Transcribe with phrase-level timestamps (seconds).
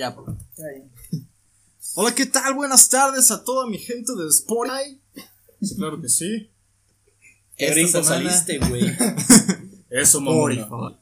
[0.00, 0.64] Ya, por ya.
[1.94, 2.54] Hola, ¿qué tal?
[2.54, 4.98] Buenas tardes a toda mi gente de Spotify.
[5.60, 6.48] Sí, claro que sí.
[7.58, 8.84] Esta semana- saliste, güey.
[9.90, 10.96] Eso, Spotify.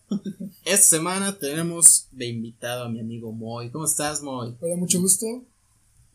[0.65, 3.71] Esta semana tenemos de invitado a mi amigo Moy.
[3.71, 4.57] ¿Cómo estás, Moy?
[4.61, 5.27] Hola, mucho gusto.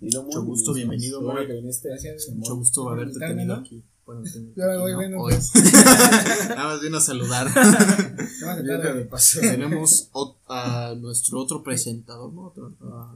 [0.01, 1.47] Mucho gusto, bienvenido, Moy.
[1.47, 1.87] que viniste.
[1.87, 2.27] Gracias.
[2.33, 3.81] Mucho gusto haberte tenido aquí.
[4.05, 4.21] Bueno,
[4.55, 5.05] me voy, hoy.
[5.17, 5.51] pues.
[6.49, 7.47] Nada más vino a saludar.
[7.55, 9.09] Vamos a tratar de-
[9.41, 12.47] Tenemos ot- a nuestro otro presentador, ¿no?
[12.47, 12.73] Otro,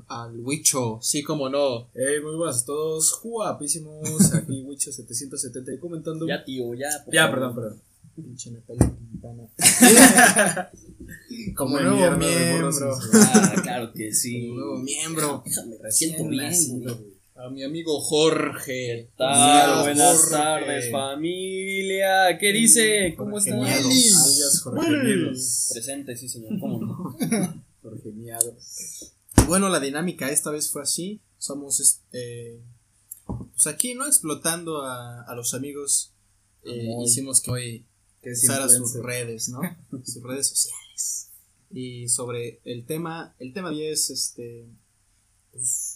[0.07, 0.99] a- al Wicho.
[1.01, 1.89] Sí, como no.
[1.93, 6.25] Hey, muy buenas a todos, guapísimos, aquí Wicho 770 y comentando.
[6.27, 6.87] Ya, tío, ya.
[7.03, 7.35] por Ya, favor.
[7.39, 7.81] perdón, perdón.
[8.15, 9.43] Pinche Natalia Quintana.
[11.55, 12.97] Como Come nuevo miembro.
[13.13, 14.47] Ah, claro que sí.
[14.47, 15.43] Como nuevo miembro.
[15.45, 17.16] Déjame, resiento bien, güey.
[17.39, 19.11] A mi amigo Jorge.
[19.15, 19.27] Tal,
[19.71, 20.31] Hola, buenas Jorge.
[20.31, 22.37] tardes, familia.
[22.39, 23.13] ¿Qué dice?
[23.15, 23.63] ¿Cómo Jorge están?
[23.63, 23.85] Miados.
[23.85, 25.31] Alias Jorge.
[25.73, 26.59] Presente, sí, señor.
[26.59, 27.15] ¿Cómo no?
[27.83, 29.13] Jorge Miados.
[29.47, 31.21] Bueno, la dinámica esta vez fue así.
[31.37, 32.59] Somos, este,
[33.27, 34.07] pues aquí, ¿no?
[34.07, 36.13] Explotando a, a los amigos.
[36.63, 37.85] Eh, hicimos que hoy
[38.25, 39.61] usara sus redes, ¿no?
[40.03, 41.29] sus redes sociales.
[41.69, 44.65] Y sobre el tema, el tema de hoy es, este,
[45.51, 45.86] pues,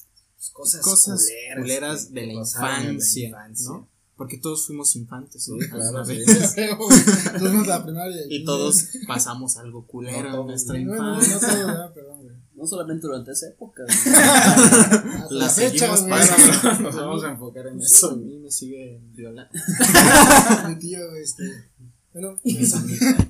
[0.54, 3.70] Cosas, cosas culeras, culeras de la pasaron en la infancia, infancia.
[3.70, 3.88] ¿no?
[4.18, 5.60] Porque todos fuimos infantes, ¿no?
[5.60, 6.26] Sí, claro, vez.
[7.40, 8.22] Fuimos a la primaria.
[8.30, 11.40] Y todos pasamos algo culero No en nuestra Bueno, no, no infancia.
[11.50, 12.36] todo, ya, perdón, güey.
[12.56, 13.84] No solamente durante esa época.
[13.90, 16.84] Hasta La fecha, pasando.
[16.84, 19.52] Nos vamos a enfocar en Eso a mí me sigue violando.
[20.68, 21.44] Mi tío, este.
[22.14, 22.38] Bueno,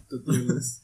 [0.10, 0.82] Tú tienes.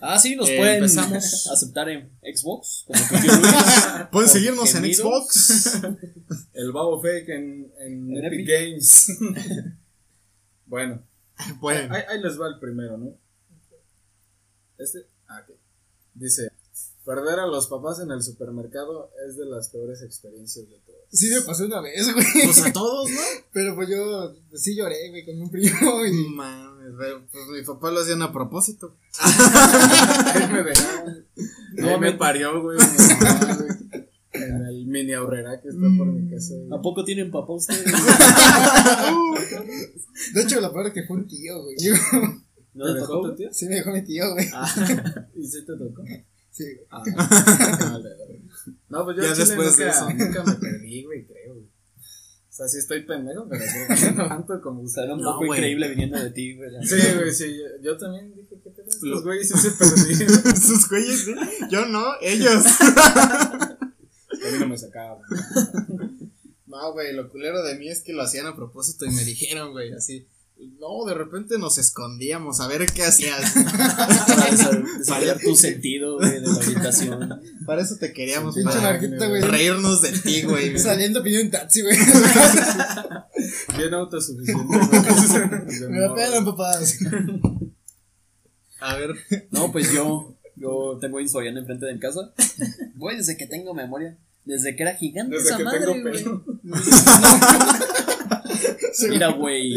[0.00, 1.48] Ah, sí, nos Eh, pueden empezamos.
[1.52, 2.84] aceptar en Xbox.
[2.86, 3.00] Como.
[4.12, 4.94] Pueden seguirnos en.
[4.94, 5.80] Xbox.
[6.52, 8.48] El babo fake en, en, En Epic, Epic.
[8.48, 9.18] Games.
[10.66, 11.02] bueno,
[11.60, 11.92] Pueden.
[11.92, 13.16] ahí, ahí les va el primero, ¿no?
[14.78, 15.56] Este, ah, ok.
[16.14, 16.50] Dice:
[17.04, 21.00] Perder a los papás en el supermercado es de las peores experiencias de todas.
[21.10, 22.26] sí me pasó una vez, güey.
[22.44, 23.20] Pues a todos, ¿no?
[23.52, 26.34] Pero pues yo sí lloré, güey, con un primo y.
[26.34, 26.34] Güey,
[26.96, 28.96] pues mi papá lo hacían a propósito.
[30.52, 31.24] Me dejaron.
[31.74, 32.78] No, me parió, güey.
[32.78, 32.84] mi
[33.14, 33.70] mamá, güey,
[34.32, 36.54] En el mini ahorrera que está por mi casa.
[36.54, 36.68] güey.
[36.78, 37.84] ¿A poco tienen papá ustedes?
[40.34, 41.76] De hecho, peor es que fue un tío, güey.
[41.78, 41.94] Yo-
[42.74, 43.30] ¿No ¿Te dejó tocó?
[43.30, 43.48] tu tío?
[43.52, 44.46] sí me dejó mi tío, güey.
[45.34, 46.02] ¿Y sí te tocó?
[46.50, 46.86] Sí, güey.
[46.90, 47.02] Ah,
[47.92, 48.42] vale, vale.
[48.88, 50.10] No, pues yo Ya después de nunca, eso.
[50.10, 51.39] nunca me perdí, güey, creo, güey.
[52.50, 55.88] O sea, sí estoy pendejo, pero creo que no tanto como era un poco increíble
[55.88, 56.68] viniendo de ti, güey.
[56.82, 57.56] Sí, güey, sí.
[57.56, 58.86] Yo, yo también dije, ¿qué pedo?
[59.02, 60.56] Lo- Los güeyes sí se perdieron.
[60.60, 61.34] Sus güeyes, ¿sí?
[61.70, 62.64] Yo no, ellos.
[62.80, 63.78] A
[64.52, 65.18] mí no me sacaban.
[66.66, 69.72] No, güey, lo culero de mí es que lo hacían a propósito y me dijeron,
[69.72, 70.26] güey, así.
[70.78, 73.54] No, de repente nos escondíamos a ver qué hacías.
[75.08, 77.40] Para tu sentido, güey, de la orientación.
[77.66, 79.42] Para eso te queríamos, Pinche para marquita, güey.
[79.42, 80.78] reírnos de ti, güey.
[80.78, 81.96] Saliendo pidió un taxi, güey.
[83.76, 84.76] Bien autosuficiente.
[85.88, 86.98] Me la pelan, papás.
[88.80, 89.10] A ver,
[89.50, 92.32] No, pues yo, yo tengo ahí Soriano enfrente de mi casa.
[92.96, 94.16] Güey, desde que tengo memoria.
[94.44, 96.22] Desde que era gigante Desde esa que madre, tengo güey.
[96.24, 96.44] pelo.
[99.08, 99.74] Mira, güey.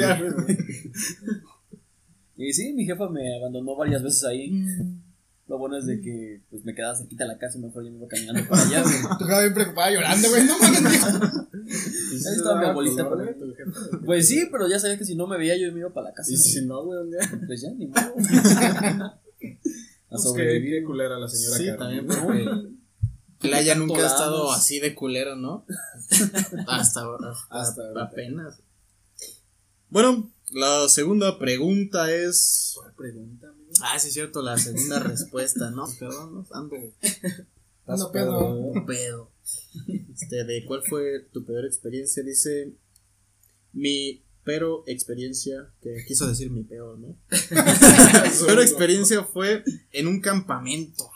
[2.36, 4.52] Y sí, mi jefa me abandonó varias veces ahí.
[5.48, 7.92] Lo bueno es de que pues me quedaba cerquita de la casa y mejor yo
[7.92, 8.96] me iba caminando para allá, güey.
[9.28, 10.44] Cara bien preocupada llorando, güey.
[10.46, 11.04] No mames.
[11.06, 14.06] Ahí estaba mi abuelita color, tu.
[14.06, 16.14] Pues sí, pero ya sabía que si no me veía yo me iba para la
[16.14, 16.32] casa.
[16.32, 17.20] Y si no, güey, un día.
[17.46, 18.00] Pues ya, ni modo.
[20.14, 20.80] A Pues que sobrevivir.
[20.80, 22.08] qué culera la señora sí, Carmen.
[22.08, 22.70] también porque
[23.40, 25.66] Playa nunca ha estado así de culero, ¿no?
[26.68, 27.02] Hasta, hasta,
[27.50, 28.04] Hasta ahorita.
[28.04, 28.60] apenas.
[29.94, 32.72] Bueno, la segunda pregunta es.
[32.74, 33.70] ¿Cuál pregunta, amigo?
[33.84, 35.86] Ah, sí, es cierto, la segunda respuesta, ¿no?
[36.00, 36.76] Perdón, no, ando
[37.86, 38.50] No pedo.
[38.56, 39.30] un pedo.
[40.12, 42.74] Este, de cuál fue tu peor experiencia, dice.
[43.72, 47.10] Mi pero experiencia, que quiso decir mi peor, ¿no?
[47.30, 51.12] Mi peor experiencia fue en un campamento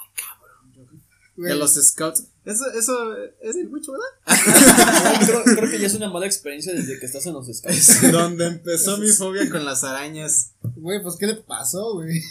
[1.36, 1.58] de Güey.
[1.58, 2.28] los scouts.
[2.48, 4.06] Eso, eso es el ¿verdad?
[5.26, 8.10] creo, creo que ya es una mala experiencia desde que estás en los scouts.
[8.12, 10.54] Donde empezó mi fobia con las arañas.
[10.76, 12.22] Güey, pues, ¿qué le pasó, güey?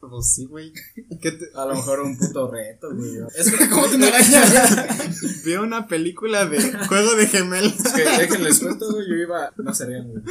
[0.00, 0.72] Pues sí, güey.
[1.20, 3.18] ¿Qué te- A lo mejor un puto reto, güey.
[3.36, 4.86] Es que ¿Cómo te araña?
[5.44, 7.74] vi una película de juego de gemelos.
[7.84, 9.08] Es que déjenles cuento, güey.
[9.08, 9.50] Yo iba.
[9.56, 10.22] No serían, güey.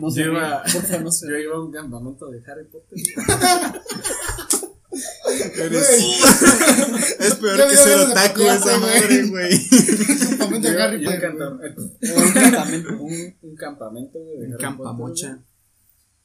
[0.00, 0.62] No Yo iba.
[0.64, 1.10] No.
[1.28, 2.98] Yo iba a un campamento de Harry Potter.
[7.20, 9.68] Es peor Yo que vi ser otaku esa madre, güey.
[10.38, 11.20] Campamento de Yo- Harry yo un Potter.
[11.20, 13.02] campamento- Un campamento.
[13.02, 14.38] un, un campamento, güey.
[14.38, 15.38] de Un campamocha.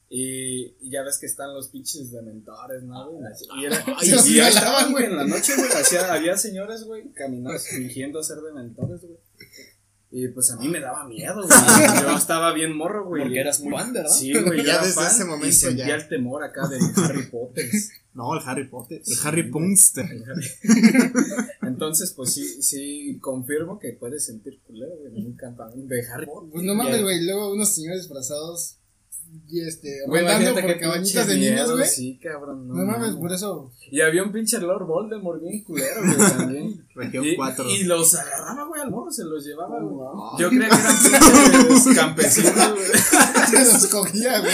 [0.10, 3.12] Y, y ya ves que están los pinches dementores, ¿no?
[3.12, 3.24] güey?
[3.60, 5.70] Y, era, Ay, y, y estaban, güey, en la noche, güey.
[5.72, 9.18] hacía- había señores, güey, caminando, fingiendo ser dementores, güey.
[10.12, 11.50] Y pues a mí me daba miedo, güey.
[12.02, 13.24] Yo estaba bien morro, güey.
[13.24, 14.10] Porque eras muy fan, ¿verdad?
[14.10, 14.64] Sí, güey.
[14.64, 15.96] Ya desde fan ese momento Y sentía ya.
[15.96, 17.70] el temor acá de Harry Potter.
[18.16, 19.02] No, el Harry Potter.
[19.06, 20.06] El Harry Punster.
[21.64, 26.26] Entonces, pues sí, sí, confirmo que puedes sentir culero, güey, en un campamento de Harry
[26.26, 26.50] Potter.
[26.50, 27.26] Pues no mames, güey.
[27.26, 28.78] Luego unos señores disfrazados.
[29.48, 31.88] Y este, Güey, rondando por cabañitas de niños, güey.
[31.88, 32.68] Sí, cabrón.
[32.68, 33.72] No mames, por eso.
[33.92, 36.86] Y había un pinche Lord Voldemort bien culero, güey, también.
[36.96, 37.66] Región Y, 4.
[37.70, 39.96] y los agarraba, güey, al morro, se los llevaba, güey.
[39.96, 42.86] No, Yo creía que eran pinches campesinos, güey.
[43.50, 44.52] Se los cogía, güey.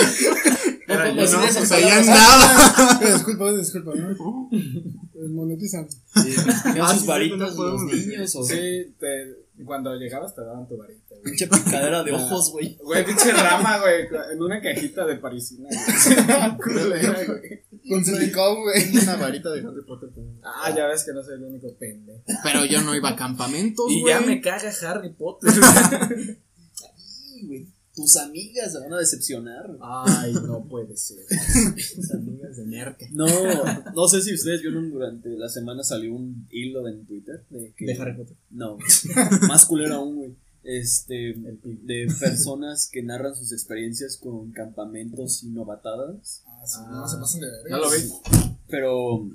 [0.93, 2.99] Era yo, Pues no, sí, pues la- andaba.
[3.13, 4.49] Disculpa, disculpa, ¿no?
[5.29, 5.87] Monetizan.
[6.13, 9.35] ¿Tenían Ah, sus sí, varitas no los niños o Sí, te,
[9.65, 11.21] cuando llegabas te daban tu varita, güey.
[11.23, 12.75] pinche picadera de ojos, güey?
[12.83, 15.69] Güey, pinche rama, güey, en una cajita de parisina.
[16.57, 17.61] Culera, güey.
[17.87, 18.97] Con silicón, güey.
[19.03, 20.09] Una varita de Harry Potter.
[20.43, 22.23] Ah, ya ves que no soy el único pendejo.
[22.43, 24.13] Pero yo no iba a campamentos, Y güey.
[24.15, 25.51] ya me caga Harry Potter.
[26.73, 27.67] Sí, güey.
[27.95, 29.77] Tus amigas se van a decepcionar.
[29.81, 31.25] Ay, no puede ser.
[31.75, 33.05] Mis amigas de merca.
[33.11, 33.25] No,
[33.93, 37.85] no sé si ustedes vieron durante la semana salió un hilo en Twitter de que
[37.85, 38.37] De Harry Potter.
[38.49, 38.77] no,
[39.47, 40.35] más culero aún, güey.
[40.63, 41.33] Este,
[41.63, 46.43] de personas que narran sus experiencias con campamentos y novatadas.
[46.45, 47.69] Ah, sí, no se pasen de verga.
[47.71, 47.97] No lo vi.
[48.67, 49.29] Pero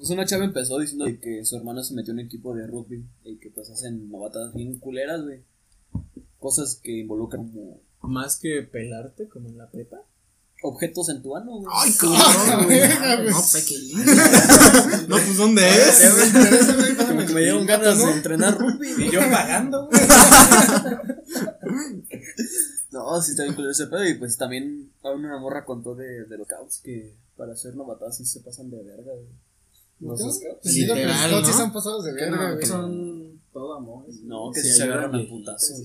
[0.00, 2.66] pues una chava empezó diciendo de que su hermano se metió en un equipo de
[2.66, 5.42] rugby y que pues hacen novatadas bien culeras, güey.
[6.40, 9.98] Cosas que involucran como Más que pelarte como en la prepa.
[10.62, 11.66] objetos en tu ano, güey.
[11.72, 12.80] Ay, cabrón, güey.
[15.08, 16.02] No, pues ¿dónde es?
[17.06, 18.90] Como que me dieron ganas de entrenar rugby.
[19.06, 20.00] Y yo pagando, güey.
[22.92, 24.04] No, sí está bien culero ese pedo.
[24.04, 28.16] Y pues también a una morra contó de, de los scouts que para hacer novatadas
[28.16, 29.28] sí se pasan de verga, güey.
[30.00, 30.10] ¿No?
[30.10, 30.58] Los scouts.
[30.62, 31.62] Pues sí, los Literal, coches ¿no?
[31.64, 32.66] han pasado de Que verga, no, güey.
[32.66, 34.04] son todo amor.
[34.22, 35.80] No, que Sí, se agarran a putazos.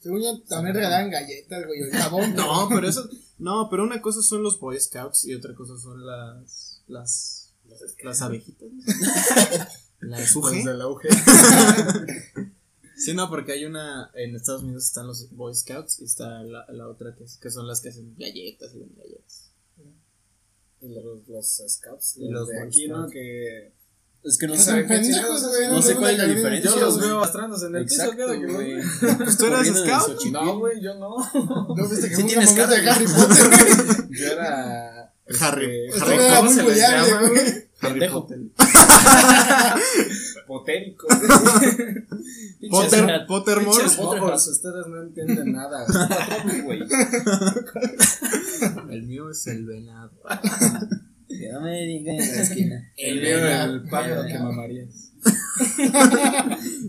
[0.00, 2.34] Según yo, también regalaban galletas, güey, o jabón.
[2.36, 3.08] No, pero eso.
[3.38, 6.82] No, pero una cosa son los Boy Scouts y otra cosa son las.
[6.86, 7.52] Las.
[8.02, 8.68] Las abejitas.
[10.00, 10.44] Las UG.
[10.54, 11.00] Los de la UG.
[12.96, 14.10] Sí, no, porque hay una.
[14.14, 17.50] En Estados Unidos están los Boy Scouts y está la, la otra que, es- que
[17.50, 19.39] son las que hacen galletas y galletas.
[20.82, 22.16] Y los, los scouts.
[22.16, 23.08] Y los de aquí, ¿no?
[23.08, 23.72] Que.
[24.22, 24.62] Es que no sé.
[24.64, 25.68] son pendejos, güey.
[25.68, 27.08] No sé cuál es la diferencia, Yo los güey.
[27.08, 28.80] veo arrastrándose en el piso, güey.
[29.18, 30.24] Pues tú eras scout.
[30.30, 31.16] No, güey, yo no.
[31.74, 34.06] ¿No viste que Sí tienes campamento de Harry Potter?
[34.10, 35.14] Yo era.
[35.40, 36.74] Harry- este, Harry ¿cómo Potter.
[36.74, 37.30] se llama, güey.
[37.30, 37.68] güey?
[37.80, 38.08] Harry.
[38.10, 38.38] Potter.
[40.46, 41.06] Potérico.
[42.68, 43.84] Potter, Pottermore.
[43.98, 45.86] Morros, ustedes no entienden nada.
[48.90, 50.10] El mío es el venado.
[51.28, 52.92] Que no me digan en la esquina.
[52.96, 55.12] El mío, el pájaro que mamarías.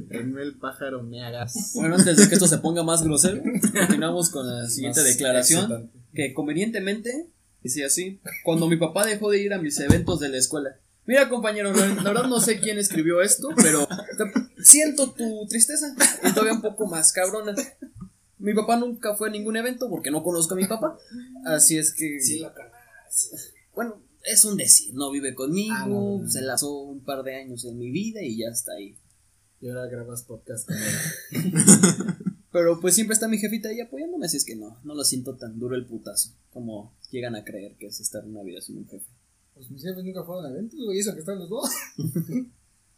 [0.09, 1.71] El mío, el pájaro me hagas.
[1.75, 5.62] Bueno, antes de que esto se ponga más grosero, continuamos con la siguiente Más declaración.
[5.71, 6.00] excitante.
[6.13, 7.29] Que convenientemente,
[7.63, 10.71] dice así, cuando mi papá dejó de ir a mis eventos de la escuela.
[11.12, 13.85] Mira, compañero, la la verdad no sé quién escribió esto, pero
[14.64, 15.94] siento tu tristeza
[16.24, 17.54] y todavía un poco más cabrona.
[18.38, 20.97] Mi papá nunca fue a ningún evento porque no conozco a mi papá.
[21.45, 22.21] Así es que.
[22.21, 23.54] Sí, conoces.
[23.76, 26.30] Bueno, es un decir, no vive conmigo, Ah, no, no, no.
[26.30, 28.95] se lanzó un par de años en mi vida y ya está ahí.
[29.59, 31.54] Y ahora grabas podcast con él.
[32.54, 35.35] Pero pues siempre está mi jefita ahí apoyándome, así es que no, no lo siento
[35.35, 38.78] tan duro el putazo como llegan a creer que es estar en una vida sin
[38.78, 39.06] un jefe.
[39.61, 41.69] Pues mis jefes nunca fueron a eventos, güey, eso que están los dos.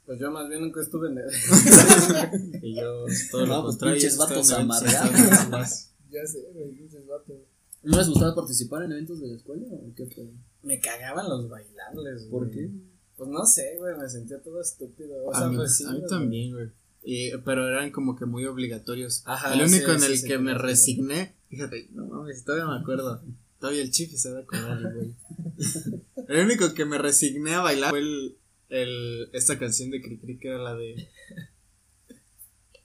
[0.05, 2.59] Pues yo más bien nunca estuve en el.
[2.61, 3.95] Y yo, todo No, lo pues, contrario.
[3.95, 5.89] pinches vatos eventos amargados.
[6.11, 7.37] Ya sé, güey, pinches vatos.
[7.83, 10.29] ¿No les gustaba participar en eventos de la escuela o qué?
[10.61, 12.51] Me cagaban los bailables, ¿Por güey.
[12.51, 12.69] qué?
[13.15, 15.25] Pues no sé, güey, me sentía todo estúpido.
[15.25, 15.85] O sea, A mí, pues sí.
[15.85, 16.09] a mí güey.
[16.09, 16.69] también, güey.
[17.03, 19.23] Y- pero eran como que muy obligatorios.
[19.25, 20.57] Ajá, el único sí, en el sí, que sí, me sí.
[20.57, 23.21] resigné, fíjate, no mames, todavía me acuerdo.
[23.63, 25.15] Todavía el chifi se va a acordar, güey.
[26.27, 30.49] El único que me resigné a bailar fue el, el, esta canción de Cricri que
[30.49, 31.07] era la de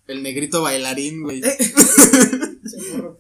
[0.06, 1.42] El negrito bailarín, güey.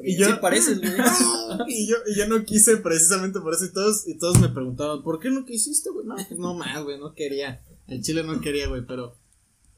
[0.04, 0.92] Y yo, Sí pareces, güey.
[1.66, 3.64] y yo, y yo no quise precisamente por eso.
[3.64, 6.06] Y todos, y todos me preguntaban, ¿por qué no quisiste, güey?
[6.06, 7.60] No, pues no más, güey, no quería.
[7.88, 9.16] El chile no quería, güey, pero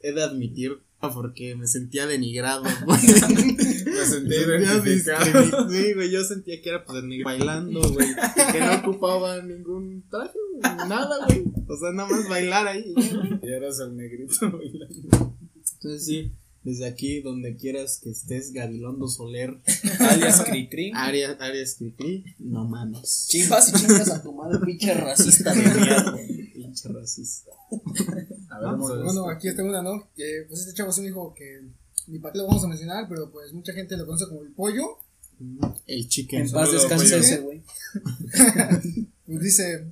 [0.03, 0.79] he de admitir
[1.09, 2.99] porque me sentía denigrado, güey.
[3.01, 5.69] Me sentí Me sentía identificado.
[5.71, 8.07] Sí, güey, yo sentía que era pues el negro bailando, güey.
[8.51, 11.43] Que no ocupaba ningún traje, nada, güey.
[11.67, 12.93] O sea, nada más bailar ahí.
[13.41, 15.35] y eras el negrito bailando.
[15.73, 16.31] Entonces sí,
[16.63, 19.57] Desde aquí, donde quieras que estés, Gabilondo Soler,
[19.99, 20.91] Alias Cricri.
[20.93, 23.25] Arias, Arias Cricri, no mames.
[23.29, 26.17] Chivas y chingas a tu madre, pinche racista de mierda.
[26.53, 27.49] Pinche racista.
[28.61, 29.03] Ver.
[29.05, 30.09] Bueno, aquí está una, ¿no?
[30.15, 31.61] Que pues este chavo es un hijo que
[32.07, 34.51] ni para qué lo vamos a mencionar, pero pues mucha gente lo conoce como el
[34.51, 34.99] pollo.
[35.87, 36.41] El chicken.
[36.41, 37.63] En paz descanse ese, güey.
[39.25, 39.91] Pues dice,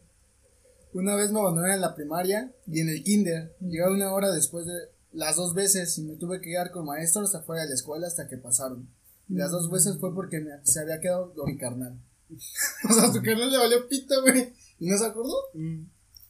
[0.94, 3.56] una vez me abandonaron en la primaria y en el kinder.
[3.62, 4.74] Llegaba una hora después de
[5.14, 8.28] las dos veces y me tuve que quedar con maestros afuera de la escuela hasta
[8.28, 8.90] que pasaron.
[9.30, 11.98] Y las dos veces fue porque me- se había quedado con mi carnal.
[12.30, 14.54] o sea, a su carnal le valió pito, güey.
[14.80, 15.36] ¿Y no se acordó?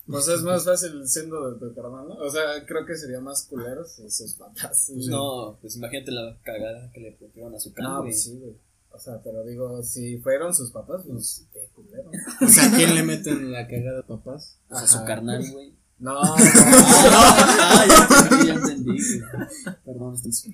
[0.10, 2.16] Pues es más fácil siendo de tu carnal, ¿no?
[2.16, 4.90] O sea, creo que sería más culero si sus papás.
[4.96, 8.10] No, pues imagínate la cagada que le pusieron a su No, carro, güey.
[8.12, 8.56] pues sí, güey.
[8.92, 12.10] O sea, pero digo, si fueron sus papás, pues qué culero.
[12.42, 14.58] O sea, ¿a quién le meten la cagada, papás?
[14.68, 15.74] Pues a su carnal, güey.
[16.00, 19.78] No, no, Ah, ya entendí, ya entendí, güey.
[19.86, 20.54] Perdón, estoy.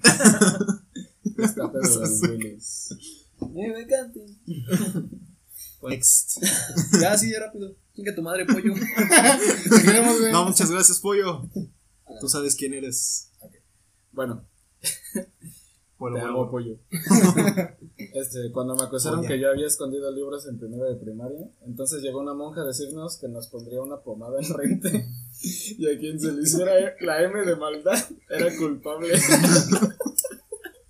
[1.38, 2.92] está pedo de Willis.
[2.92, 4.20] Eh, me encanta.
[5.88, 6.42] Next.
[7.00, 7.76] Ya, así de rápido.
[7.96, 8.74] Chinga tu madre, pollo.
[9.70, 10.32] Te queremos, güey.
[10.32, 11.50] No, muchas gracias, pollo.
[12.20, 13.32] Tú sabes quién eres.
[14.12, 14.46] Bueno,
[15.98, 16.78] Bueno, te bueno, amo, pollo.
[18.14, 19.28] Este, cuando me acusaron Oye.
[19.28, 23.18] que yo había escondido libros en primero de primaria, entonces llegó una monja a decirnos
[23.20, 25.06] que nos pondría una pomada en rente
[25.78, 27.98] y a quien se le hiciera la M de maldad
[28.30, 29.20] era culpable.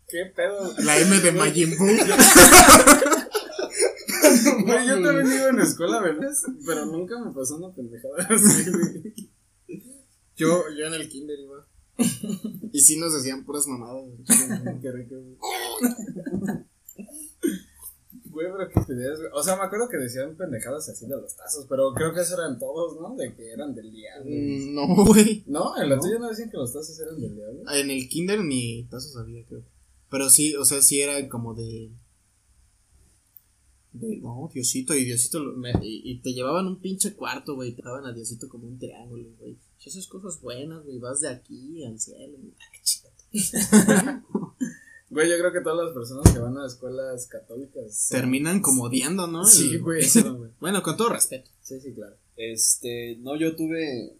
[0.07, 0.73] ¿Qué pedo?
[0.83, 1.87] La M de Majin Buu.
[4.65, 6.31] Güey, yo también iba en escuela, ¿verdad?
[6.65, 9.13] Pero nunca me pasó una pendejada así, güey.
[10.35, 11.65] Yo, yo en el kinder iba.
[12.73, 14.05] Y sí nos decían puras mamadas.
[14.81, 15.37] Qué rico, güey.
[18.25, 19.31] Güey, pero qué ideas, güey.
[19.33, 22.33] O sea, me acuerdo que decían pendejadas así de los tazos, pero creo que eso
[22.33, 23.15] eran todos, ¿no?
[23.15, 24.25] De que eran del diablo.
[24.29, 25.45] Mm, No, güey.
[25.47, 27.61] No, en la tuya no decían que los tazos eran del diablo.
[27.71, 29.63] En el kinder ni tazos había, creo.
[30.09, 31.91] Pero sí, o sea, sí era como de.
[33.99, 35.39] De, no, Diosito, y Diosito.
[35.39, 37.73] lo- me- y, y te llevaban un pinche cuarto, güey.
[37.73, 39.57] Te daban a Diosito como un triángulo, güey.
[39.77, 40.97] Si haces cosas buenas, güey.
[40.99, 42.37] Vas de aquí al cielo.
[42.37, 42.53] güey.
[42.59, 44.21] Ah.
[45.09, 47.95] Güey, yo creo que todas las personas que van a escuelas católicas.
[47.95, 49.45] son- Terminan como odiando, ¿no?
[49.45, 50.03] Sí, güey.
[50.59, 51.49] Bueno, con todo respeto.
[51.61, 52.15] Sí, sí, claro.
[52.35, 54.17] Este, no, yo tuve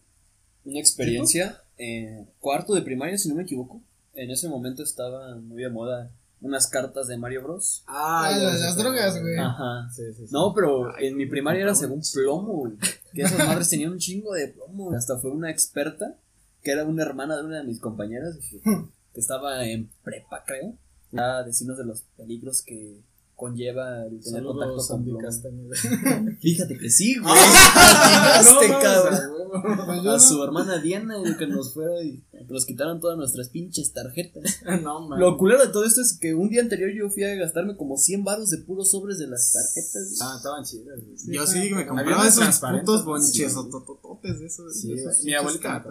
[0.64, 3.82] una experiencia en cuarto de primaria, si no me equivoco.
[4.14, 6.12] En ese momento estaba muy de moda
[6.42, 7.84] unas cartas de Mario Bros.
[7.88, 9.38] Ah, ya las- drogas, güey.
[9.38, 9.90] Ajá.
[9.94, 10.34] Sí, sí, sí.
[10.34, 12.74] No, pero en mi primaria era según plomo, güey.
[13.14, 14.86] Que esas madres tenían un chingo de plomo.
[14.86, 14.98] güey.
[14.98, 16.18] Hasta fue una experta,
[16.62, 18.60] que era una hermana de una de mis compañeras, que,
[19.14, 20.74] que estaba en prepa, creo.
[21.18, 23.02] A decirnos de los peligros que
[23.36, 25.18] conlleva el tener contacto Saludos, con Andy.
[25.18, 26.38] Castañeda.
[26.42, 27.34] Fíjate que sí, güey.
[27.36, 30.08] Ah, No, Atinaste, no, cabrón.
[30.08, 34.62] A su hermana Diana, güey, que nos fuera y nos quitaron todas nuestras pinches tarjetas.
[34.84, 35.20] No, man.
[35.20, 37.98] Lo culero de todo esto es que un día anterior yo fui a gastarme como
[37.98, 40.20] 100 baros de puros sobres de las tarjetas.
[40.22, 41.16] Ah, estaban chidas, güey.
[41.36, 43.58] Yo sí me compraba esos putos bonches Sí.
[43.58, 44.80] o totototes de esos.
[44.80, 45.06] Sí, de güey.
[45.08, 45.84] esos mi abuelita.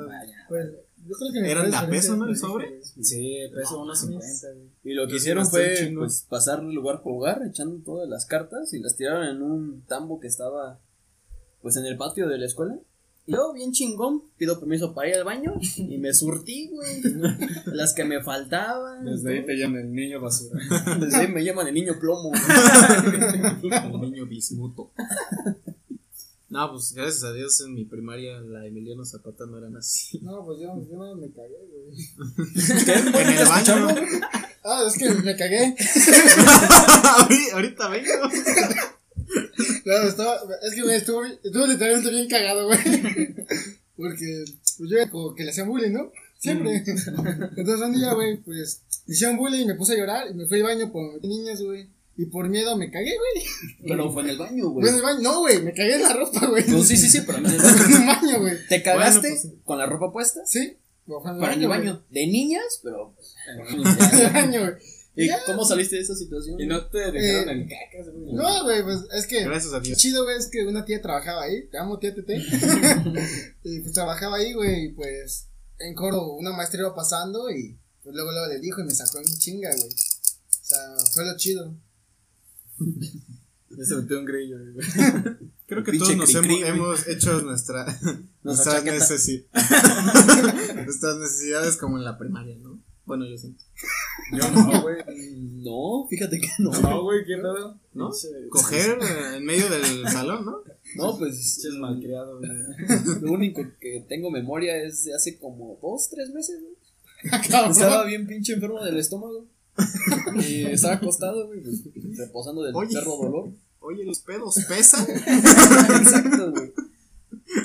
[0.48, 0.66] Pues
[1.06, 2.82] yo creo que ¿Eran de a peso, no, el sobre?
[2.82, 4.68] Sí, peso unos 50, güey.
[4.84, 8.80] Y lo que hicieron fue pues pasar lugar por lugar, echando todas las cartas y
[8.80, 10.80] las tiraron en un tambo que estaba
[11.62, 12.78] pues en el patio de la escuela.
[13.26, 17.00] Y yo, bien chingón, pido permiso para ir al baño y me surtí, güey.
[17.66, 19.04] Las que me faltaban.
[19.04, 20.60] Desde ahí te llaman el niño basura.
[21.00, 22.30] Desde ahí me llaman el niño plomo.
[22.30, 22.42] güey.
[24.04, 24.90] El niño bismuto.
[26.54, 30.20] No, pues gracias a Dios en mi primaria la Emiliano Zapata no eran así.
[30.20, 31.98] No, pues yo, yo no me cagué, güey.
[33.20, 33.88] En el baño.
[34.62, 35.74] Ah, es que me cagué.
[37.54, 38.30] Ahorita- vengo.
[39.82, 42.78] Claro, estaba, es que güey, estuvo, estuvo literalmente bien cagado, güey.
[43.96, 44.44] Porque
[44.78, 46.12] pues yo era como que le hacían bullying, ¿no?
[46.38, 46.84] Siempre.
[46.86, 50.58] Entonces un día, güey, pues hicieron bullying y me puse a llorar y me fui
[50.58, 51.88] al baño por niñas, güey.
[52.16, 53.46] Y por miedo me cagué, güey.
[53.88, 54.88] Pero fue en el baño, Fue güey.
[54.88, 55.20] en el baño.
[55.22, 56.64] No, güey, me cagué en la ropa, güey.
[56.68, 57.84] No, sí, sí, sí, pero en el baño.
[57.86, 58.66] en el baño, güey.
[58.68, 60.40] ¿Te cagaste Bueno, pues, con la ropa puesta?
[60.46, 60.76] Sí.
[61.06, 61.78] Fue en el Pero en el güey.
[61.80, 62.04] baño.
[62.10, 63.14] De niñas, pero.
[63.16, 63.34] pues,
[64.12, 64.72] En el baño, güey.
[65.16, 65.38] ¿Y Ya.
[65.46, 66.60] cómo saliste de esa situación?
[66.60, 68.32] Y no te dejaron Eh, el cacas, güey.
[68.32, 69.44] No, güey, pues es que.
[69.44, 69.98] Gracias a Lo Dios.
[69.98, 71.66] chido, güey, es que una tía trabajaba ahí.
[71.68, 72.36] Te amo, tía Tete.
[73.64, 74.86] y pues trabajaba ahí, güey.
[74.86, 78.84] Y pues en coro una maestra iba pasando y pues luego, luego le dijo y
[78.84, 79.92] me sacó en chinga, güey.
[79.92, 80.78] O sea,
[81.12, 81.74] fue lo chido.
[82.78, 84.86] Me se metió un grillo, güey.
[85.66, 87.86] Creo que todos nos hemos, hecho nuestra,
[88.42, 89.46] nuestras, necesi-
[90.84, 92.80] nuestras necesidades como en la primaria, ¿no?
[93.06, 93.62] Bueno, yo siento.
[94.32, 94.96] Yo no, güey.
[95.62, 96.70] No, fíjate que no.
[96.70, 97.78] No, güey, ¿qué pedo?
[97.92, 98.10] ¿No?
[98.48, 98.98] Coger
[99.34, 100.62] en medio del salón, ¿no?
[100.96, 101.36] No, pues.
[101.36, 103.20] Pinches malcriados, güey.
[103.20, 106.74] Lo único que tengo memoria es de hace como dos, tres meses, güey.
[107.70, 109.46] Estaba bien pinche enfermo del estómago.
[110.48, 111.82] Y estaba acostado, güey, pues,
[112.16, 112.94] reposando del Oye.
[112.94, 113.50] perro dolor.
[113.80, 115.06] Oye, los pedos pesan.
[115.10, 116.72] Exacto, güey.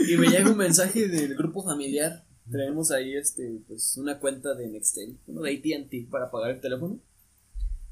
[0.09, 2.25] Y me llega un mensaje del grupo familiar.
[2.51, 6.99] Traemos ahí este, pues, una cuenta de Nextel, uno de ATT para pagar el teléfono.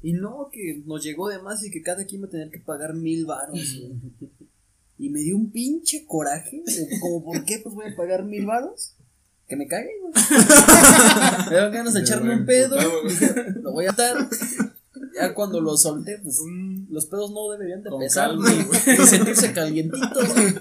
[0.02, 2.58] Y no, que nos llegó de más y que cada quien va a tener que
[2.60, 3.58] pagar mil baros.
[3.80, 3.92] güey.
[5.00, 6.60] Y me dio un pinche coraje.
[7.00, 7.60] Como, ¿por qué?
[7.62, 8.96] Pues voy a pagar mil baros.
[9.48, 10.12] Que me cague, güey.
[11.50, 12.76] Me dan ganas de echarme un pedo.
[13.62, 14.16] Lo voy a atar.
[15.14, 16.38] Ya cuando lo solté, pues
[16.90, 20.34] los pedos no deberían de Con pesar calma, ni, ni sentirse calientitos.
[20.34, 20.54] güey.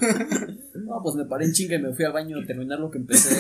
[0.85, 2.97] No, pues me paré en chinga y me fui al baño a terminar lo que
[2.97, 3.35] empecé.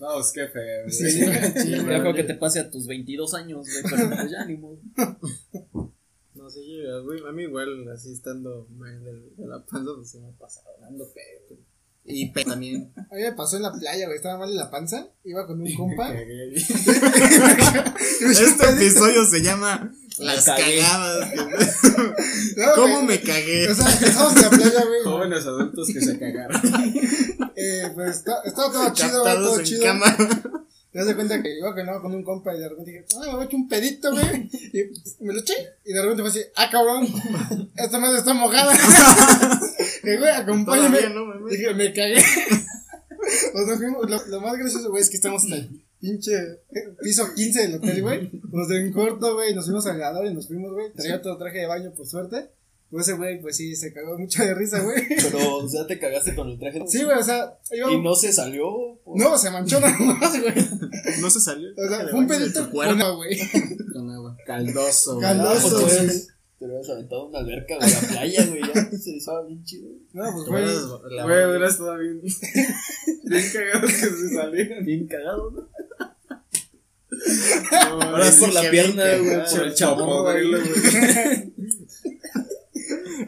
[0.00, 0.82] No, pues qué feo.
[0.84, 0.92] güey.
[0.92, 4.44] Sí, Sí, ya creo que te pase a tus 22 años, güey, pero pues ya
[4.44, 4.78] ni modo.
[6.34, 10.10] No sé, yo, güey, a mí igual, así estando mal de, de la panza, pues
[10.10, 11.45] se me ha pasado dando pedo.
[12.08, 12.92] Y pe también.
[12.96, 14.16] A mí me pasó en la playa, güey.
[14.16, 15.08] Estaba mal en la panza.
[15.24, 16.12] Iba con un compa.
[18.20, 20.80] Este episodio se llama Las cagué.
[20.80, 21.30] cagadas.
[22.56, 23.06] No, ¿Cómo güey.
[23.06, 23.68] me cagué?
[23.70, 25.02] O sea, estábamos en la playa, güey.
[25.04, 26.60] Jóvenes adultos que se cagaron.
[27.54, 29.82] Eh, pues está- estaba todo chido, Todo en chido.
[30.96, 33.26] Te das cuenta que iba que no con un compa y de repente dije, ah,
[33.26, 34.48] me voy a echar un pedito, güey.
[34.72, 35.52] Y me lo eché.
[35.84, 37.06] Y de repente fue así, ah, cabrón,
[37.76, 38.74] esta madre está mojada.
[40.02, 40.96] que güey, acompáñame.
[40.96, 42.22] Todavía no, me Dije, me cagué.
[43.52, 46.32] Pues nos fuimos, lo, lo más gracioso, güey, es que estamos en el pinche
[47.02, 48.30] piso 15 del hotel, güey.
[48.50, 50.94] Nos dio en corto, güey, nos fuimos al ganador y nos fuimos, güey.
[50.94, 52.48] Traía otro traje de baño, por suerte.
[52.90, 55.02] Pues ese güey, pues sí, se cagó mucho de risa, güey.
[55.08, 56.82] Pero, o sea, te cagaste con el traje.
[56.86, 58.68] Sí, güey, o sea, iba- Y no se salió.
[58.68, 60.54] o- No, se manchó nada más, güey.
[61.20, 61.70] No se salió.
[61.76, 63.38] O sea, fue un pedito con agua, güey.
[63.92, 64.36] Con agua.
[64.46, 65.14] Caldoso.
[65.14, 65.22] güey.
[65.26, 65.80] Caldoso.
[65.80, 66.28] Pues, tú eres-
[66.58, 69.88] Te hubieras aventado una alberca, güey, a la playa, güey, ya se estaba bien chido.
[70.12, 70.64] No, pues güey.
[71.24, 72.20] Güey, hubiera estado bien.
[72.22, 74.84] Bien cagados que se salieran.
[74.84, 75.68] Bien cagado, ¿no?
[77.90, 79.56] No, Ahora sí por la pierna, güey, cagado.
[79.56, 81.52] por el chabón, güey.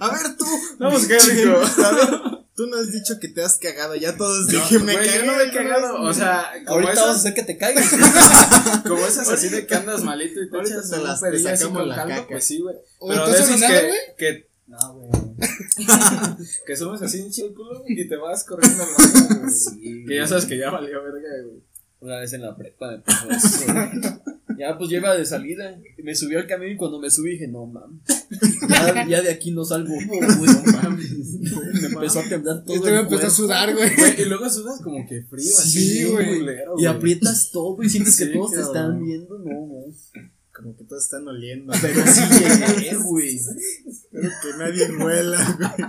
[0.00, 0.44] A ver, tú.
[0.78, 1.56] No, pues qué rico.
[1.84, 2.08] A ver,
[2.54, 3.94] tú no has dicho que te has cagado.
[3.96, 5.18] Ya todos dije, me cagué.
[5.18, 6.02] yo no me he cagado.
[6.02, 7.90] O sea, Ahorita vas a esas, hacer que te cagues.
[8.86, 11.78] como esas así de que andas malito y te Ahorita echas te las- te sacamos
[11.78, 12.26] con la caldo, caca.
[12.28, 12.76] pues sí, güey.
[12.98, 15.10] ¿O Pero de esos que, que, no, güey.
[16.66, 19.50] que subes así en chido el culo güey, y te vas corriendo al baño, güey.
[19.52, 21.62] Sí, Que ya sabes que ya valió verga, güey.
[22.00, 24.22] Una vez en la prepa me pasó eso.
[24.58, 25.78] Ya, pues lleva de salida.
[26.02, 28.00] Me subí al camión y cuando me subí dije, no mames.
[28.68, 29.94] Ya, ya de aquí no salgo.
[29.94, 31.10] güey, no mames.
[31.80, 32.76] Me empezó a temblar todo.
[32.76, 33.34] Y te me el empezó a cuerpo.
[33.34, 33.94] sudar, güey.
[33.96, 35.80] Güey, y luego sudas como que frío, así.
[35.80, 36.38] Sí, güey.
[36.38, 36.86] Y güey.
[36.86, 38.76] aprietas todo y sientes que todos te cabrón.
[38.76, 39.38] están viendo.
[39.38, 39.84] No, no.
[40.54, 41.72] Como que todos están oliendo.
[41.80, 42.20] Pero sí
[42.80, 43.36] llegué, güey.
[43.36, 45.88] Espero que nadie huela, güey.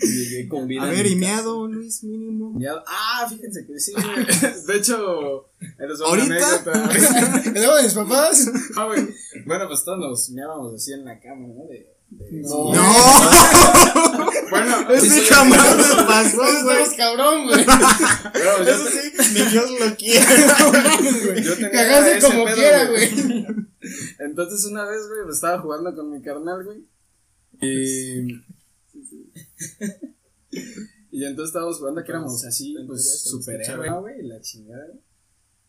[0.00, 0.82] Llegué con vida.
[0.82, 2.58] A ver, y meado, Luis, mínimo.
[2.86, 4.26] Ah, fíjense que sí, güey.
[4.66, 6.34] De hecho, eres una ¿Ahorita?
[6.34, 7.50] anécdota.
[7.54, 8.50] El agua de mis papás.
[8.76, 9.08] Ah, güey.
[9.46, 11.66] Bueno, pues todos nos meábamos así en la cama, ¿no?
[11.66, 12.72] De, de- No.
[12.74, 14.30] ¡No!
[14.50, 16.96] Bueno, Ese sí, jamás me pasó, güey.
[16.96, 17.64] Cabrón, güey.
[18.32, 20.26] pero yo, Eso sí, ni Dios lo quiere.
[21.70, 23.46] Cagarse como pedo, quiera, güey.
[24.18, 26.84] Entonces una vez, güey, pues, estaba jugando con mi carnal, güey.
[27.62, 28.42] Y.
[31.12, 34.86] Y entonces estábamos jugando que éramos así, pues, superhéroes, ¿no, güey, y la chingada.
[34.86, 35.00] güey.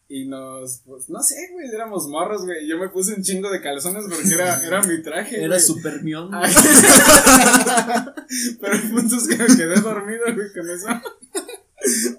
[0.08, 2.68] Y nos, pues, no sé, güey, éramos morros, güey.
[2.68, 5.44] Yo me puse un chingo de calzones porque era, era mi traje.
[5.44, 6.30] Era super mión.
[8.62, 10.88] Pero el punto es que me quedé dormido, güey, con eso.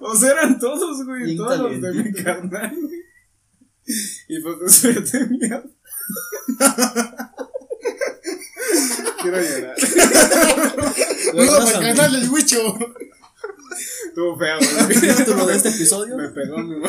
[0.00, 3.00] O sea, eran todos, güey, Bien todos los de mi carnal, güey.
[4.28, 5.62] Y pues desperté miedo.
[9.22, 9.76] Quiero llorar.
[11.34, 12.78] Uno para el huicho.
[14.08, 15.16] Estuvo feo, güey.
[15.16, 16.16] título de este episodio?
[16.16, 16.88] Me pegó mi mamá.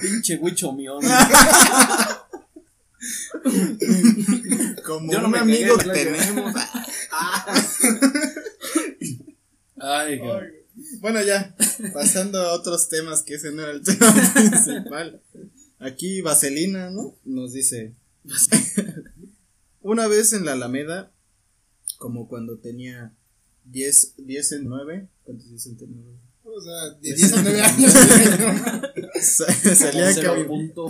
[0.00, 1.02] Pinche huicho mión.
[4.84, 6.54] Como Yo no un me amigo que tenemos.
[9.78, 10.20] Ay.
[11.00, 11.54] Bueno, ya,
[11.92, 15.20] pasando a otros temas que ese no era el tema principal.
[15.78, 17.16] Aquí Vaselina, ¿no?
[17.24, 17.94] Nos dice.
[19.84, 21.12] Una vez en la Alameda,
[21.98, 23.12] como cuando tenía
[23.66, 26.18] 10, 10 en 9, ¿cuántos 10 en 9?
[26.44, 27.92] O sea, de 10 a 9 años.
[29.20, 30.88] Salí a, Cero cami- punto.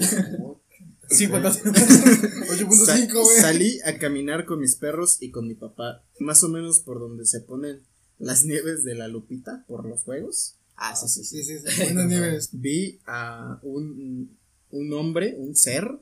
[1.11, 1.51] Sí, bueno.
[1.51, 3.41] 8.5, sa- güey.
[3.41, 7.27] salí a caminar con mis perros y con mi papá, más o menos por donde
[7.27, 7.83] se ponen
[8.19, 10.55] las nieves de la Lupita, por los juegos.
[10.77, 11.43] Ah, sí, sí, sí.
[11.45, 11.95] Sí, sí, sí.
[11.95, 12.49] Niveles.
[12.53, 14.37] vi a un,
[14.71, 15.99] un hombre, un ser,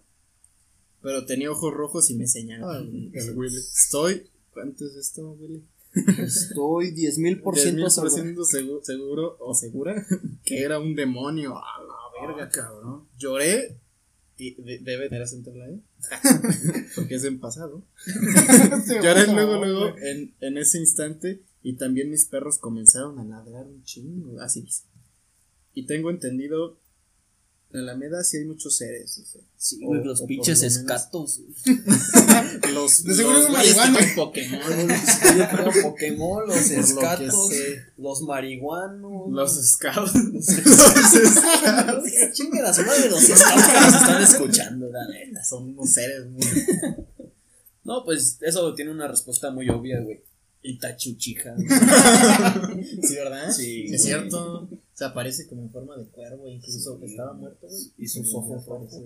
[1.02, 2.78] pero tenía ojos rojos y me señalaba.
[2.78, 3.56] El Willy.
[3.56, 4.28] Estoy.
[4.52, 5.62] ¿Cuánto es esto, Willy?
[6.18, 8.14] Estoy 10 mil por ciento seguro.
[8.14, 10.06] 10.000% seguro, seguro o segura
[10.44, 11.56] que era un demonio.
[11.58, 13.04] A la verga, cabrón.
[13.18, 13.76] Lloré.
[14.38, 15.80] y de- debe tener acento en la E.
[16.96, 17.82] Porque es en pasado.
[19.02, 21.42] Lloré luego, luego, en, en ese instante.
[21.62, 24.40] Y también mis perros comenzaron a ladrar un chingo.
[24.40, 24.84] Así dice.
[25.74, 26.78] Y tengo entendido.
[27.72, 29.18] En la Alameda sí hay muchos seres.
[29.18, 31.40] o sea, Sí, O- güey, los pinches escatos.
[32.74, 33.98] Los, De seguro los es un güeyes que marihuano.
[33.98, 34.60] traen Pokémon.
[35.38, 37.50] Yo creo Pokémon, los lo escatos,
[37.96, 39.30] los marihuanos.
[39.30, 40.12] Los scouts.
[42.32, 45.42] Chingan a su madre los scouts que nos están escuchando, la neta.
[45.44, 46.40] Son unos seres muy.
[47.84, 50.22] No, pues eso tiene una respuesta muy obvia, güey.
[50.62, 51.54] Itachuchija.
[53.02, 53.50] Sí, ¿verdad?
[53.50, 53.86] Sí.
[53.92, 54.68] Es cierto.
[54.94, 57.92] Se aparece como en forma de cuervo, incluso que estaba muerto, güey.
[57.98, 58.90] Y sus ojos rojos.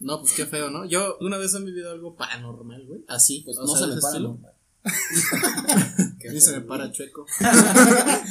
[0.00, 0.84] No, pues qué feo, ¿no?
[0.84, 3.04] Yo una vez he vivido algo paranormal, güey.
[3.08, 4.18] Así, Pues o no se me para,
[6.30, 7.24] mí se me para chueco.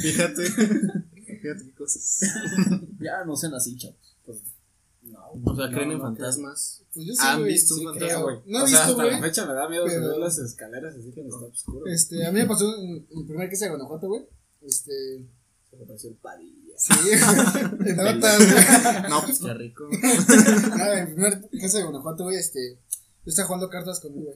[0.04, 0.52] Fíjate.
[0.52, 2.19] Fíjate qué cosas.
[3.00, 3.98] Ya no sean así, chavos.
[5.02, 5.32] No.
[5.43, 6.83] O sea, creen No, en no fantasmas.
[6.94, 7.54] Pues yo sí, ¿Han güey.
[7.54, 8.08] visto un Sí, fantasma?
[8.08, 8.38] creo, güey.
[8.46, 10.38] No he o sea, visto, hasta la güey, fecha me da miedo pero- subir las
[10.38, 11.86] escaleras así que no está oscuro.
[11.88, 14.22] Este, a mí me pasó en mi primer casa de Guanajuato, güey.
[14.62, 15.26] Este.
[15.70, 16.74] Se me pareció el padilla.
[16.78, 16.94] Sí,
[17.96, 18.40] notas.
[19.10, 19.90] No, pues qué rico.
[20.78, 22.78] Nada, en mi primer casa de Guanajuato, güey, este.
[23.26, 24.36] Yo estaba jugando cartas con güey.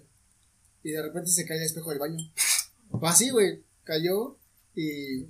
[0.84, 2.18] Y de repente se cae el espejo del baño.
[2.90, 3.64] Pues así, güey.
[3.84, 4.38] Cayó
[4.76, 5.24] y.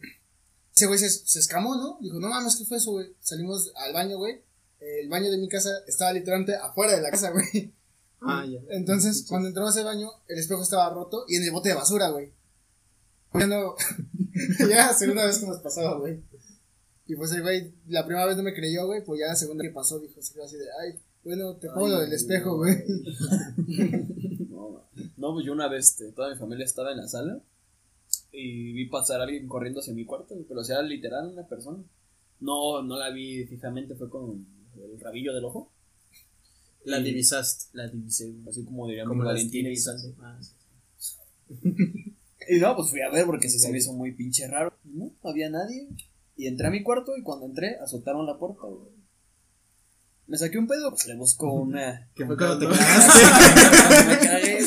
[0.75, 1.97] Ese güey se, se escamó, ¿no?
[2.01, 3.07] Dijo, no mames, ¿qué fue eso, güey?
[3.19, 4.41] Salimos al baño, güey.
[4.79, 7.73] El baño de mi casa estaba literalmente afuera de la casa, güey.
[8.21, 8.59] Ah, ya.
[8.69, 12.09] Entonces, cuando entramos al baño, el espejo estaba roto y en el bote de basura,
[12.09, 12.31] güey.
[13.33, 13.75] Ya no.
[14.69, 16.21] ya, segunda vez que nos pasaba, güey.
[17.07, 19.63] Y pues el güey, la primera vez no me creyó, güey, pues ya la segunda
[19.63, 22.75] que pasó, dijo, se quedó así de, ay, bueno, te pongo lo del espejo, güey.
[24.49, 24.83] No,
[25.17, 27.39] no, pues yo una vez, este, toda mi familia estaba en la sala
[28.31, 31.83] y vi pasar a alguien corriendo hacia mi cuarto, pero o sea, literal una persona.
[32.39, 34.45] No, no la vi fijamente, fue con
[34.93, 35.71] el rabillo del ojo.
[36.83, 37.65] La divisaste.
[37.73, 39.67] La divisé, así como diría Como Valentín.
[40.21, 40.53] Ah, sí.
[42.49, 44.73] Y no, pues fui a ver porque sí se me hizo muy pinche raro.
[44.85, 45.89] No, no había nadie.
[46.37, 48.95] Y entré a mi cuarto y cuando entré azotaron la puerta, güey.
[50.27, 52.09] Me saqué un pedo, pues le busco una.
[52.15, 54.05] ¿Qué fue cuando te cagaste?
[54.07, 54.59] Me cagué.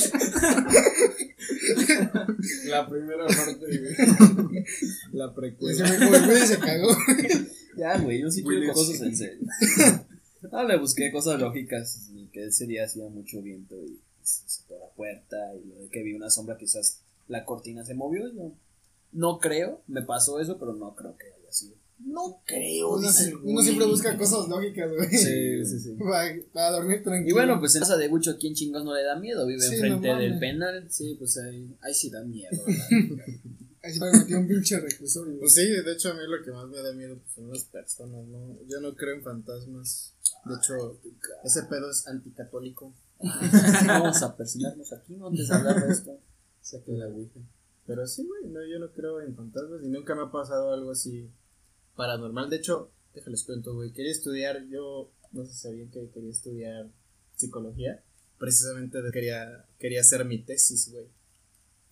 [2.67, 3.95] La primera parte, güey.
[5.13, 5.91] La Y se precuela.
[5.91, 6.97] me fue, güey, y se cagó.
[7.77, 9.47] Ya, güey, yo sí quiero cosas en serio.
[10.51, 12.09] No, le busqué cosas lógicas.
[12.15, 15.37] y Que ese día hacía mucho viento y se cerró la puerta.
[15.55, 18.33] Y lo de que vi una sombra, quizás la cortina se movió.
[18.33, 18.53] Yo
[19.13, 21.75] no creo, me pasó eso, pero no creo que haya sido.
[21.99, 25.11] No creo, Uno, dice siempre busca cosas lógicas, güey.
[25.11, 25.97] Sí, sí, sí.
[25.99, 27.29] Para, para dormir tranquilo.
[27.29, 29.47] Y bueno, pues en casa de Bucho, ¿quién chingos no le da miedo?
[29.47, 30.87] Vive Sí, enfrente no del penal.
[30.89, 32.51] Sí, pues ahí, ahí sí da miedo.
[33.83, 35.39] Ahí se me metió un pinche reclusorio.
[35.39, 37.65] Pues sí, de hecho a mí lo que más me da miedo pues, son las
[37.65, 38.59] personas, ¿no?
[38.69, 40.13] Yo no creo en fantasmas.
[40.45, 40.99] De hecho,
[41.45, 42.95] ese pedo es anticatólico.
[43.87, 46.19] Vamos a persinarnos aquí, no antes de hablar de esto.
[46.63, 47.41] Saque la ouija.
[47.87, 50.93] Pero sí, güey, no, yo no creo en fantasmas y nunca me ha pasado algo
[50.93, 51.31] así
[51.97, 52.49] paranormal.
[52.49, 56.91] De hecho, déjales cuento, güey, quería estudiar, yo no sé si sabían que quería estudiar
[57.37, 58.03] psicología.
[58.39, 61.07] Precisamente quería, quería hacer mi tesis, güey,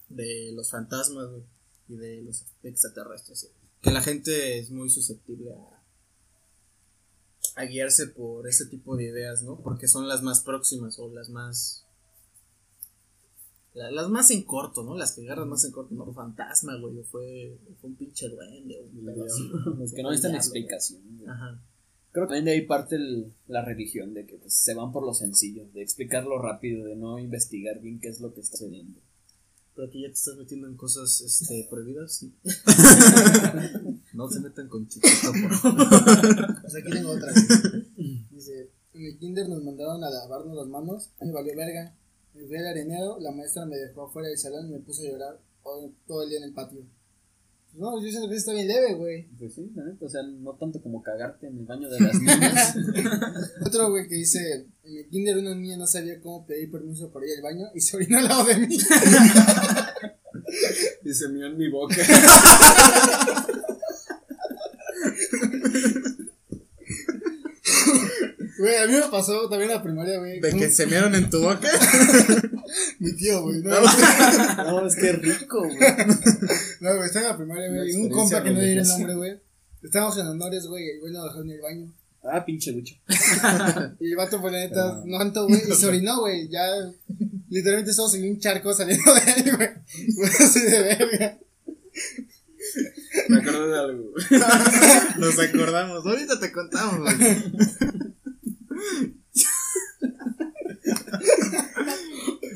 [0.08, 1.42] de los fantasmas, güey,
[1.88, 3.50] y de los extraterrestres.
[3.82, 5.77] Que la gente es muy susceptible a,
[7.58, 9.60] a guiarse por ese tipo de ideas, ¿no?
[9.60, 11.84] Porque son las más próximas o las más
[13.74, 14.96] la- las más en corto, ¿no?
[14.96, 16.12] Las que agarras más en corto, ¿no?
[16.12, 19.48] Fantasma, güey, o fue, fue un pinche duende, o así.
[19.78, 21.00] Los que no necesitan explicación.
[21.18, 21.28] güey.
[21.28, 21.62] Ajá.
[22.10, 25.04] Creo que también de ahí parte el- la religión, de que pues, se van por
[25.04, 28.98] lo sencillo, de explicarlo rápido, de no investigar bien qué es lo que está sucediendo.
[29.76, 32.24] Pero aquí ya te estás metiendo en cosas este, prohibidas.
[32.24, 32.32] no
[34.26, 36.58] se metan con chiquito, por favor.
[36.62, 37.32] Pues aquí tengo otra.
[38.30, 41.10] Dice, en el kinder nos mandaron a lavarnos las manos.
[41.20, 41.94] Me valió verga.
[42.34, 45.06] Me fui al arenero, la maestra me dejó afuera del salón y me puso a
[45.06, 45.40] llorar
[46.06, 46.80] todo, el día en el patio.
[46.80, 49.28] Pues no, yo siento que está bien leve, güey.
[49.38, 52.76] Pues sí, o sea, no tanto como cagarte en el baño de las niñas.
[53.66, 57.26] Otro güey que dice, en el kinder una niña no sabía cómo pedir permiso para
[57.26, 58.78] ir al baño y se orinó al lado de mí.
[61.04, 61.96] Y se mió en mi boca.
[68.58, 70.40] Güey, a mí me pasó también en la primaria, güey.
[70.40, 71.60] De que se mearon en tu boca.
[72.98, 73.62] Mi tío, güey.
[73.62, 75.78] No, no, es que rico, güey.
[76.80, 77.94] no, güey, estaba en la primaria, güey.
[77.94, 79.40] Un compa que no diré el nombre, güey.
[79.82, 81.94] Estábamos en honores, güey, y el güey nos dejó en el baño.
[82.24, 82.96] Ah, pinche bicho.
[84.00, 86.66] Y el vato, pues, la neta, no tanto, güey, y se orinó, güey, ya,
[87.48, 89.68] literalmente solo seguía un charco saliendo de ahí, güey,
[90.40, 91.38] así de verga.
[93.28, 94.12] Me acuerdo de algo.
[95.18, 96.04] Nos acordamos.
[96.04, 97.16] Ahorita te contamos, güey.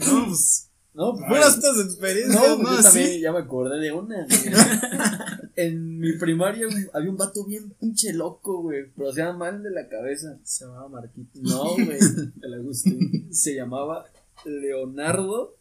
[0.06, 0.68] No, pues.
[0.94, 2.62] No, pues, Fueras tus experiencias, No, ¿no?
[2.64, 4.26] pues yo también ya me acordé de una.
[4.26, 5.50] güey.
[5.56, 8.90] en mi primaria había un vato bien pinche loco, güey.
[8.94, 10.38] Pero se llama mal de la cabeza.
[10.44, 11.40] Se llamaba Marquito.
[11.40, 11.98] No, güey.
[12.42, 13.32] El Agustín.
[13.34, 14.04] se llamaba
[14.44, 15.56] Leonardo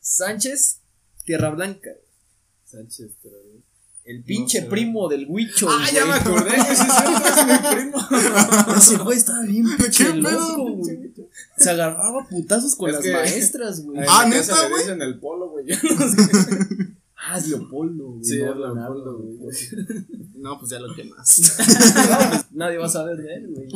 [0.00, 0.80] Sánchez
[1.24, 1.90] Tierra Blanca.
[2.64, 3.36] Sánchez, pero.
[4.06, 4.66] El pinche sé.
[4.66, 5.68] primo del Huicho.
[5.68, 7.98] Ah, ya me acordé, sí, es mi primo.
[8.76, 11.12] Ese güey estaba bien pinche loco, güey.
[11.56, 14.00] Se agarraba putazos con Es las que- maestras, güey.
[14.08, 14.82] Ah, en ¿neta, güey?
[14.82, 15.66] dicen el polo, güey.
[15.66, 16.22] Yo no sé.
[17.16, 18.24] Ah, es Leopoldo, güey.
[18.24, 19.56] Sí, no es Leopoldo, güey.
[20.36, 21.42] No, pues ya lo quemaste.
[21.58, 23.68] No, pues, nadie va a saber de él, güey.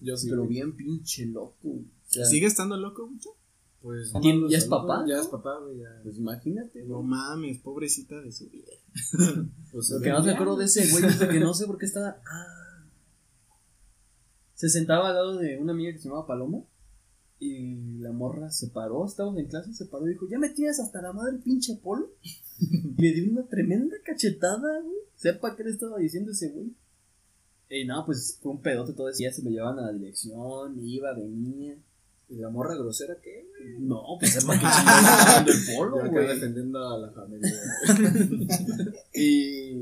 [0.00, 0.28] Yo sí.
[0.30, 1.54] Pero bien pinche loco.
[1.62, 1.82] güey.
[1.84, 3.30] O sea, ¿Sigue estando loco, mucho?
[3.82, 4.10] Pues.
[4.20, 5.78] ¿Quién- no, ya es papá, Ya es papá, güey.
[5.78, 6.00] Ya.
[6.02, 6.82] Pues imagínate.
[6.84, 7.06] No güey.
[7.08, 8.72] mames, pobrecita de su vida.
[9.72, 11.86] Pues, Lo que más me acuerdo de ese güey es que no sé por qué
[11.86, 12.20] estaba.
[12.30, 12.86] Ah.
[14.54, 16.62] Se sentaba al lado de una amiga que se llamaba Paloma.
[17.40, 20.78] Y la morra se paró, estábamos en clase, se paró y dijo: Ya me tienes
[20.78, 22.08] hasta la madre, pinche polo.
[22.60, 24.96] Y le dio una tremenda cachetada, güey.
[25.16, 26.72] Sepa qué le estaba diciendo ese güey.
[27.68, 29.32] Y no, pues fue un pedote todo ese día.
[29.32, 31.76] Se lo llevaban a la dirección, iba, venía.
[32.28, 33.78] ¿Y la morra grosera qué, güey?
[33.80, 36.26] No, pues sepa que chingada estaba dando el polo, Yo acá güey.
[36.28, 37.52] defendiendo a la familia.
[39.14, 39.72] Y.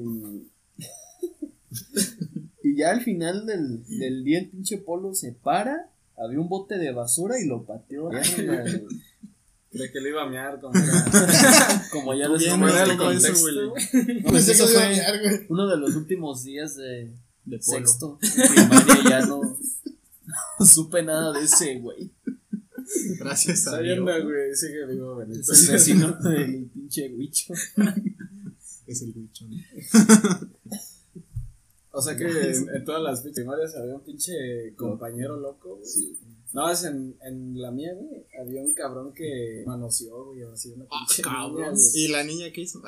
[2.63, 6.79] y ya al final del, del día el pinche polo se para, había un bote
[6.79, 8.11] de basura y lo pateó.
[8.13, 8.23] la.
[9.71, 11.83] Cree que le iba a mear como era.
[11.93, 12.37] Como ya ¿no?
[12.37, 13.57] el contexto, güey.
[13.57, 15.47] No, pues Pensé eso que iba a fue mear, güey.
[15.49, 17.11] uno de los últimos días de,
[17.47, 17.79] De polo.
[17.79, 18.19] sexto.
[18.21, 19.41] Primaria ya no,
[20.59, 22.11] no supe nada de ese güey.
[23.19, 24.05] Gracias a Dios.
[24.05, 24.55] bien, güey.
[24.55, 25.53] Sigue vivo, Benito.
[25.53, 27.55] Es el vecino del pinche huicho.
[28.85, 29.47] Es el bicho.
[29.49, 29.57] ¿no?
[31.93, 36.17] O sea que en, en todas las primarias había un pinche compañero loco, güey.
[36.53, 38.27] No, es en, en la mía, güey.
[38.39, 40.43] Había un cabrón que manoseó, güey.
[40.43, 41.81] Así una pinche niña, güey.
[41.95, 42.83] ¿Y la niña qué hizo?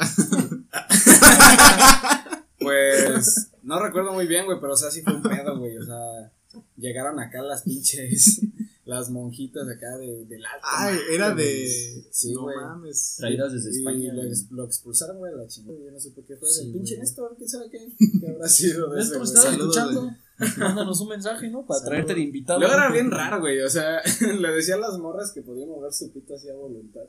[2.59, 5.77] Pues no recuerdo muy bien, güey, pero o sea, sí fue un pedo, güey.
[5.79, 6.33] O sea,
[6.77, 8.41] llegaron acá las pinches,
[8.85, 10.67] las monjitas acá de, del alto.
[10.79, 12.05] Ay, mar, era de.
[12.11, 12.57] Sí, no güey.
[12.57, 13.15] mames.
[13.19, 14.13] Traídas desde Y España.
[14.13, 15.79] lo, ex- lo expulsaron, güey, la chingada.
[15.85, 16.49] Yo no sé por qué fue.
[16.49, 16.99] Sí, el pinche.
[16.99, 17.79] Néstor, quién sabe qué.
[18.21, 20.11] ¿Qué habrá sido de Néstor, Saludos, escuchando?
[20.59, 21.65] Mándanos un mensaje, ¿no?
[21.65, 22.59] Para traerte de invitado.
[22.59, 23.61] Luego era bien raro, güey.
[23.61, 27.03] O sea, le decía a las morras que podía mover su pito así a voluntad.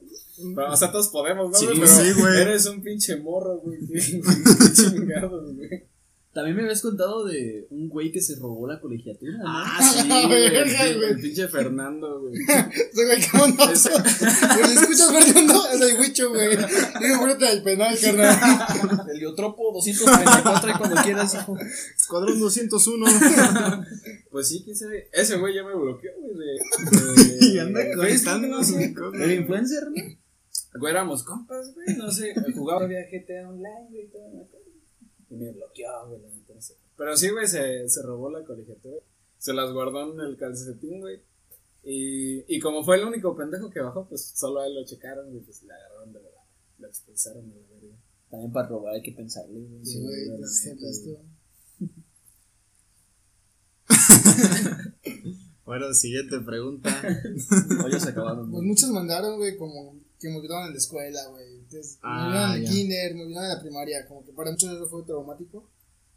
[0.55, 1.57] Pero, o sea, todos podemos, ¿no?
[1.57, 1.79] Sí, güey?
[1.79, 2.41] Pero sí, güey.
[2.41, 3.79] Eres un pinche morro, güey.
[3.87, 5.87] Qué, qué chingados, güey.
[6.35, 9.43] También me habías contado de un güey que se robó la colegiatura, ¿no?
[9.47, 10.45] Ah, sí, güey.
[10.57, 11.09] El, güey.
[11.11, 12.33] el pinche Fernando, güey.
[12.93, 13.55] Ese güey, ¿cómo no?
[13.55, 15.69] Güey, ¿le escuchas, Fernando?
[15.71, 16.57] Es el huicho, güey.
[16.57, 19.07] Digo, fuerte del penal, carnal.
[19.15, 21.57] Heliotropo 234 y cuando quieras, hijo.
[21.95, 23.05] Escuadrón 201.
[24.29, 25.07] Pues sí, quién sabe.
[25.13, 26.33] Ese güey ya me bloqueó, güey.
[26.35, 27.79] De, de- y anda
[28.61, 28.93] sé.
[29.13, 30.03] El influencer, ¿no?
[30.81, 31.95] Güey, éramos compas, güey.
[31.97, 32.33] No sé.
[32.53, 34.03] Jugaba todavía GTA Online, güey.
[34.03, 34.64] y todo.
[35.29, 36.21] Y me bloqueó, güey.
[36.21, 36.75] la neta, no sé.
[36.97, 38.97] Pero sí, güey, se, se robó la colegiatura.
[39.37, 41.21] Se las guardó en el calcetín, güey.
[41.83, 45.35] Y, y como fue el único pendejo que bajó, pues solo a él lo checaron
[45.35, 46.29] y pues le agarraron de la.
[46.79, 47.95] Lo expulsaron de la verga.
[48.29, 49.85] También para robar hay que pensarle, güey.
[49.85, 50.29] Sí, güey.
[55.65, 56.89] Bueno, siguiente pregunta.
[57.91, 58.67] Ya se acabaron, Pues güey.
[58.67, 61.54] muchos mandaron, güey, como que me olvidaron en la escuela, güey.
[61.65, 62.71] Entonces, Ah, me olvidaron en el ya.
[62.71, 64.07] kinder, me olvidaron en la primaria.
[64.07, 65.69] Como que para muchos eso fue traumático.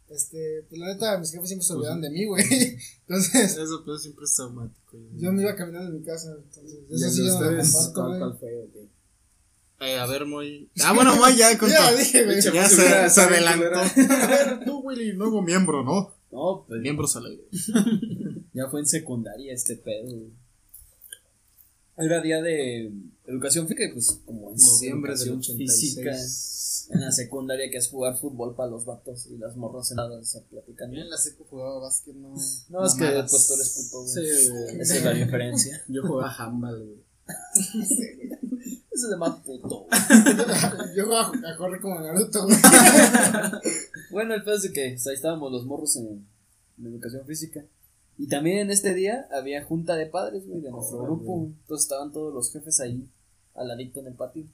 [0.09, 2.43] Este, pues la neta, mis jefes siempre se olvidaron de mí, güey.
[3.09, 4.97] Entonces, Eso, pero siempre es traumático.
[5.17, 6.35] yo me iba caminando en mi casa.
[6.37, 8.89] Entonces, ¿Y eso el sí de yo no comparto, güey.
[9.81, 10.69] Eh, a ver, muy.
[10.83, 11.75] Ah, bueno, muy ya contó.
[11.79, 12.37] Ya dije, güey.
[12.37, 12.73] Pinche Ya voz
[13.13, 13.79] se, adelantó.
[14.13, 16.15] A ver, tú, Willy, nuevo miembro, ¿no?
[16.33, 17.45] No, pues Miembros al aire.
[18.53, 20.33] ya fue en secundaria este pedo, güey.
[21.97, 22.93] Era día de
[23.29, 26.89] educación física, pues como es Noviembre del educación física 86.
[26.91, 30.43] en la secundaria que es jugar fútbol para los vatos y las morras sentadas a
[30.45, 30.97] platicando.
[30.97, 32.35] Yo en la seco jugaba básquet, no.
[32.71, 34.15] No, es que pues tú eres puto, güey.
[34.15, 34.81] Sí, güey.
[34.81, 35.83] Esa es la diferencia.
[35.89, 37.05] Yo jugaba handball, güey.
[38.91, 39.91] Ese es de más puto, güey.
[40.97, 42.57] Yo jugaba a correr como Naruto, güey.
[44.11, 46.27] Bueno, el pedo es de que ahí estábamos los morros en,
[46.79, 47.63] en educación física.
[48.17, 51.37] Y también en este día había junta de padres, güey, de nuestro grupo.
[51.37, 51.53] güey.
[51.61, 53.07] Entonces estaban todos los jefes ahí,
[53.59, 54.45] al ladito en el patio.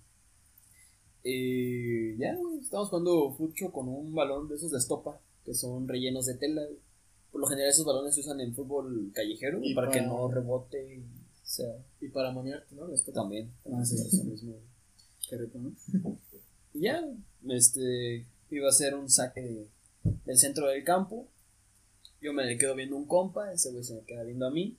[1.23, 5.89] Y ya, güey, estábamos jugando fucho con un balón de esos de estopa, que son
[5.89, 6.63] rellenos de tela.
[7.33, 10.97] Por lo general esos balones se usan en fútbol callejero Y para que no rebote
[10.99, 11.05] y
[11.43, 12.89] sea Y para monearte, ¿no?
[12.93, 13.51] Esto también.
[13.73, 13.97] Ah, sí.
[13.97, 14.55] Eso mismo.
[15.29, 15.73] Qué rico, ¿no?
[16.75, 17.03] Y ya,
[17.49, 19.69] este, iba a ser un saque de-
[20.27, 21.27] del centro del campo.
[22.21, 24.77] Yo me le quedo viendo un compa, ese güey se me queda viendo a mí.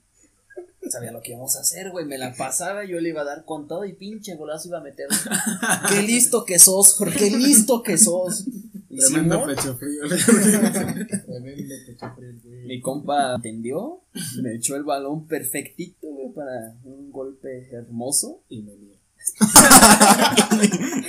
[0.90, 2.06] Sabía lo que íbamos a hacer, güey.
[2.06, 4.82] Me la pasaba, yo le iba a dar con todo y pinche golazo iba a
[4.82, 5.08] meter.
[5.88, 8.44] Qué listo que sos, Jorge, qué listo que sos.
[8.88, 10.02] Tremendo pecho frío.
[10.08, 12.66] Tremendo pecho frío, güey.
[12.66, 14.02] mi compa entendió,
[14.42, 18.42] me echó el balón perfectito, güey, para un golpe hermoso.
[18.48, 18.96] y me dio.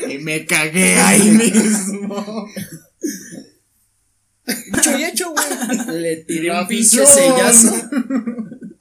[0.09, 2.47] Y me cagué ahí mismo.
[4.73, 6.01] Dicho y hecho, güey.
[6.01, 7.73] Le tiré un pinche sellazo.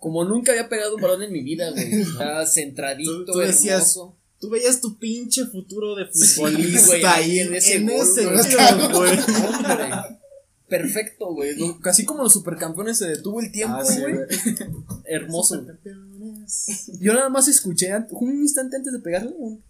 [0.06, 2.00] Como nunca había pegado un balón en mi vida, güey.
[2.02, 4.16] Estaba centradito, Tú- tú decías, hermoso.
[4.38, 8.36] Tú veías tu pinche futuro de Sí, futbolista güey, ahí en en ese ese, gol,
[8.92, 9.18] güey.
[9.18, 9.88] Hombre.
[10.68, 11.56] Perfecto, güey.
[11.56, 14.14] Lo- Casi como los supercampeones se detuvo el tiempo, Ah, sí, güey.
[15.06, 15.60] Hermoso.
[17.00, 19.64] Yo nada más escuché un instante antes de pegarle un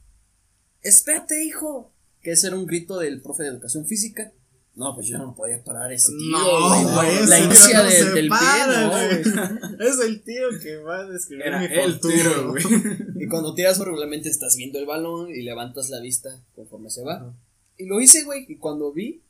[0.83, 1.93] Espérate, hijo.
[2.23, 4.33] Que ese era un grito del profe de educación física.
[4.77, 7.27] No, pues yo no podía parar ese tiro, No, güey.
[7.27, 9.81] La inicia no de- del para, pie, no.
[9.85, 12.63] Es el tiro que va a describir Era mi el tiro, güey.
[13.19, 17.35] Y cuando tiras regularmente estás viendo el balón y levantas la vista conforme se va.
[17.79, 19.23] Y lo hice, güey, y cuando vi,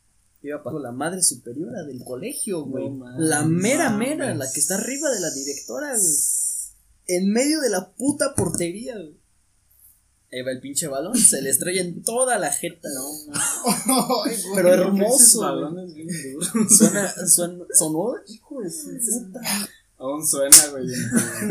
[0.42, 2.90] iba pasando la madre superiora del colegio, güey.
[2.90, 6.14] No la mera, mera, la que está arriba de la directora, güey.
[7.06, 9.14] En medio de la puta portería, güey.
[10.32, 12.88] Ahí va el pinche balón, se le estrella en toda la jeta.
[12.88, 13.32] Ay,
[14.24, 14.36] güey.
[14.56, 15.40] Pero hermoso.
[15.40, 16.50] balones bien duros.
[16.76, 19.40] Suena, suena, sonó, hijo de su puta.
[19.98, 20.86] Aún suena, güey.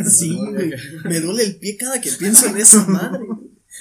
[0.05, 0.73] Sí, güey.
[1.05, 3.25] Me duele el pie cada que pienso en esa madre.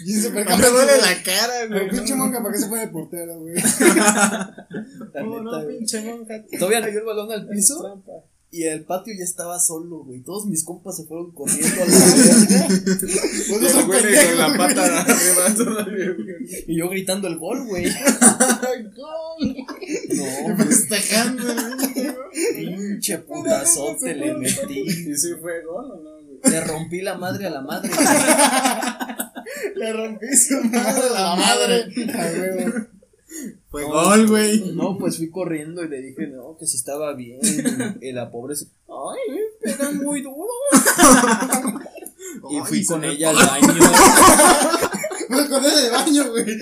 [0.04, 1.90] Y Me duele la cara, El güey.
[1.90, 3.54] pinche monja, ¿para qué se pone portero, güey?
[5.14, 6.42] La No, no, pinche monja.
[6.59, 8.02] Todavía no cayó el balón al piso.
[8.56, 10.20] Y el patio ya estaba solo, güey.
[10.20, 12.68] Todos mis compas se fueron corriendo a la verga.
[13.50, 14.58] No El son güey con la güey.
[14.58, 16.64] pata arriba todavía, güey.
[16.68, 17.86] Y yo gritando el gol, güey.
[20.14, 21.42] No, Festejando,
[22.54, 24.80] pinche putazote le metí.
[24.82, 26.38] ¿Y si fue gol o no, güey?
[26.52, 27.90] Le rompí la madre a la madre.
[29.74, 31.84] Le rompí su madre a la madre.
[32.12, 32.86] A huevo.
[33.68, 34.73] Fue gol, güey.
[34.75, 37.40] No, pues fui corriendo y le dije, no, que si estaba bien.
[38.01, 40.51] Y la pobre se, ay, me pegan muy duro.
[42.51, 43.75] Y fui con ella al baño
[45.29, 46.59] Fue con él de baño, güey.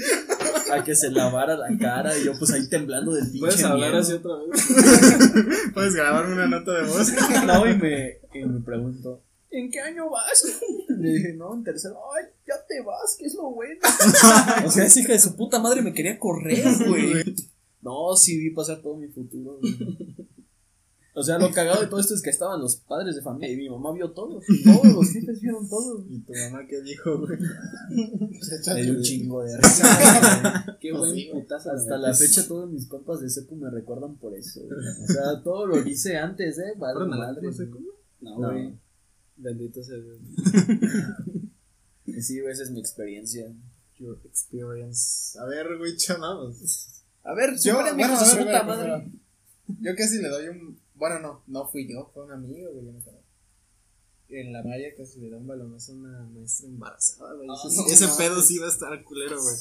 [0.72, 2.16] a que se lavara la cara.
[2.16, 3.40] Y yo, pues ahí temblando del pinche.
[3.40, 4.02] ¿Puedes hablar miedo.
[4.02, 4.66] así otra vez?
[5.74, 7.12] Puedes grabarme una nota de voz.
[7.46, 10.44] No, y me, y me preguntó, ¿en qué año vas?
[10.88, 11.96] Le dije, no, en tercero.
[12.16, 13.80] Ay, ya te vas, que es lo bueno.
[14.66, 17.34] o sea, esa hija de su puta madre me quería correr, güey.
[17.80, 19.76] No, sí vi pasar todo mi futuro, güey.
[21.14, 23.56] O sea, lo cagado de todo esto es que estaban los padres de familia y
[23.58, 24.40] mi mamá vio todo.
[24.64, 26.02] Todos los jefes vieron todo.
[26.08, 27.38] ¿Y tu mamá qué dijo, güey?
[28.82, 30.62] Dio un chingo de risa.
[30.64, 30.78] güey.
[30.80, 31.70] Qué Pues buen putazo.
[31.70, 34.60] Hasta la fecha todos mis compas de secu me recuerdan por eso.
[34.62, 34.78] güey.
[35.04, 36.72] O sea, todo lo hice antes, eh.
[36.78, 37.48] Vale, ¿Fueron al madre,
[38.20, 38.36] No.
[38.38, 38.74] güey.
[39.36, 40.18] Bendito sea Dios.
[42.20, 43.52] Sí, güey, esa es mi experiencia.
[43.98, 45.38] Your experience.
[45.38, 47.02] A ver, güey, chavos.
[47.24, 48.90] A ver, Yo, bueno, a ver, puta ver, madre.
[48.90, 49.06] ver.
[49.80, 50.78] Yo casi le doy un.
[50.94, 52.84] Bueno, no, no fui yo, fue un amigo, güey.
[52.86, 53.22] yo no creo.
[54.28, 57.48] En la María casi le da un balonazo a una maestra embarazada, güey.
[57.50, 58.18] Ah, Ese- no Ese mames.
[58.18, 59.56] pedo sí iba a estar culero, güey.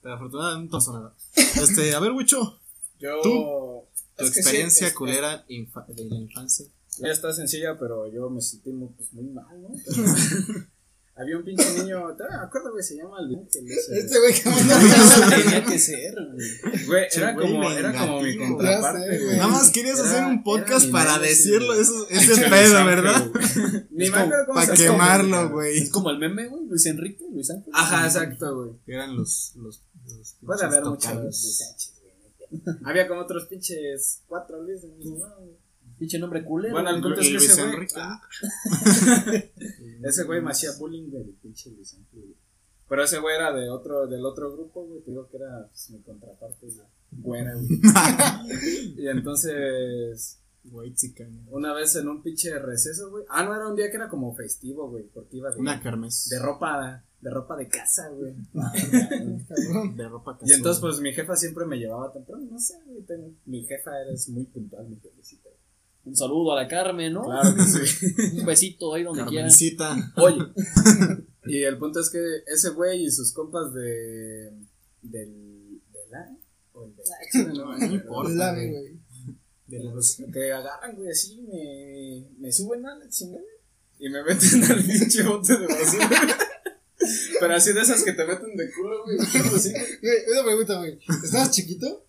[0.00, 1.14] Pero afortunadamente no pasó nada.
[1.62, 2.58] Este, a ver, Wicho,
[2.98, 3.20] Yo.
[3.22, 3.84] ¿Tú?
[4.16, 6.66] tu sí, experiencia es- culera de la infancia.
[6.98, 9.68] Ya está sencilla, pero yo me sentí muy, pues, muy mal, ¿no?
[11.14, 13.60] Había un pinche niño, me acuerdo, güey, se llama ese,
[13.98, 14.42] Este güey que
[15.42, 16.14] Tenía que ser,
[16.86, 17.06] güey.
[17.14, 19.36] Era como, era como mi contraparte, güey.
[19.36, 23.28] Nada más querías Era- hacer un podcast para decirlo, eso, ese Luis pedo, ¿verdad?
[23.30, 23.44] güey.
[23.90, 25.78] Ni Es me como acuerdo cómo para quemarlo, güey.
[25.82, 26.64] Es como el meme, güey.
[26.66, 27.70] Luis Enrique, Luis Ángel.
[27.74, 28.70] Ajá, exacto, güey.
[28.86, 31.42] Eran los, los, los Puede haber pinches muchos tocayos.
[31.42, 32.76] Luis Sánchez, güey.
[32.86, 35.26] Había como otros pinches cuatro Luis en mi ¿no?
[36.02, 36.08] Güey.
[36.08, 36.74] Pinche nombre culero.
[36.74, 37.14] Bueno, el güey.
[37.14, 37.94] punto es que Luis ese güey, Enrique.
[37.96, 38.22] ah,
[40.04, 42.34] ese güey me hacía bullying del pinche Luis güey.
[42.88, 45.00] Pero ese güey era de otro, del otro grupo, güey.
[45.00, 46.86] Te digo que era pues, mi contraparte, güey.
[47.10, 47.80] Buena, güey.
[48.98, 51.46] y entonces, White chicken.
[51.50, 53.24] una vez en un pinche receso, güey.
[53.30, 55.04] Ah, no, era un día que era como festivo, güey.
[55.04, 56.28] Porque iba de, Una kermés.
[56.28, 58.34] de ropa, de ropa de casa, güey.
[59.96, 62.44] de ropa Y entonces, pues mi jefa siempre me llevaba temprano.
[62.50, 63.00] No sé, güey.
[63.02, 65.48] tengo- Mi jefa eres muy puntual, mi jefecita.
[66.04, 67.22] Un saludo a la Carmen, ¿no?
[67.24, 68.06] Claro que sí.
[68.40, 69.42] Un besito ahí donde quiera.
[69.46, 70.12] Carmencita.
[70.16, 70.38] Oye,
[71.46, 74.52] Y el punto es que ese güey y sus compas de.
[75.02, 75.80] del.
[75.92, 76.36] del A
[76.72, 78.30] o el del No, no importa.
[78.32, 78.82] El ave, güey.
[78.82, 78.98] güey.
[79.66, 83.42] De los- Que agarran, güey, así, me, me suben a la chingada
[83.98, 86.10] y me meten al pinche bote de basura.
[87.40, 89.18] Pero así de esas que te meten de culo, güey.
[89.18, 90.98] Así, Güey, una pregunta, güey.
[91.24, 92.04] ¿Estabas chiquito?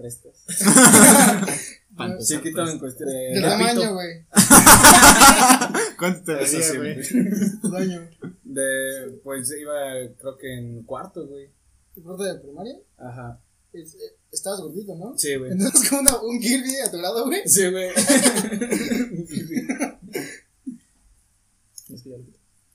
[0.00, 0.44] Prestas.
[2.26, 2.72] Chiquito pues.
[2.72, 3.40] en cuestión ¿Qué de.
[3.42, 4.24] tamaño, güey?
[5.98, 6.96] ¿Cuánto te sí, güey?
[8.44, 9.74] De, pues iba,
[10.18, 11.50] creo que en cuarto, güey.
[11.94, 12.74] ¿Tu corte de primaria?
[12.98, 13.38] Ajá.
[13.72, 15.16] Es- eh, Estabas gordito, ¿no?
[15.18, 15.50] Sí, güey.
[15.52, 17.42] Entonces, como una- un Kirby a tu lado, güey.
[17.46, 17.90] Sí, güey.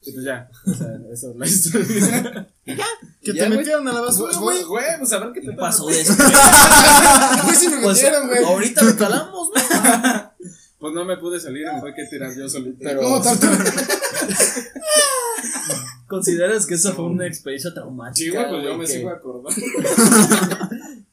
[0.06, 2.48] Y pues ya, o sea, esa es la historia.
[2.66, 3.58] Que Ya, te güey.
[3.60, 4.64] metieron a la basura, güey.
[4.64, 6.14] Güey, pues a ver qué te ¿Qué pasó de eso?
[7.44, 8.44] Güey, sí me Pues metieron, güey.
[8.44, 10.32] ahorita lo calamos, ¿no?
[10.78, 12.78] Pues no me pude salir me fue que tirar yo solito.
[12.82, 13.22] Pero- ¿Cómo?
[16.08, 18.16] ¿Consideras que esa fue una experiencia traumática?
[18.24, 19.50] Sí, güey, pues yo me que, sigo acordando.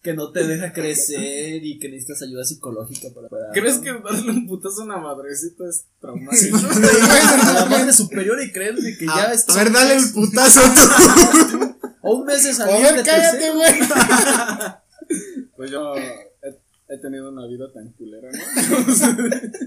[0.02, 3.28] Que no te deja crecer y que necesitas ayuda psicológica para.
[3.28, 6.56] para- ¿Crees que darle un putazo a una madrecita es traumático?
[6.58, 9.48] a la parte superior y creer de que A, ya es.
[9.48, 11.76] a ver, dale el putazo tú.
[12.02, 13.72] O un mes de A ver, cállate, güey.
[15.56, 18.38] Pues yo he, he tenido una vida tan culera, ¿no?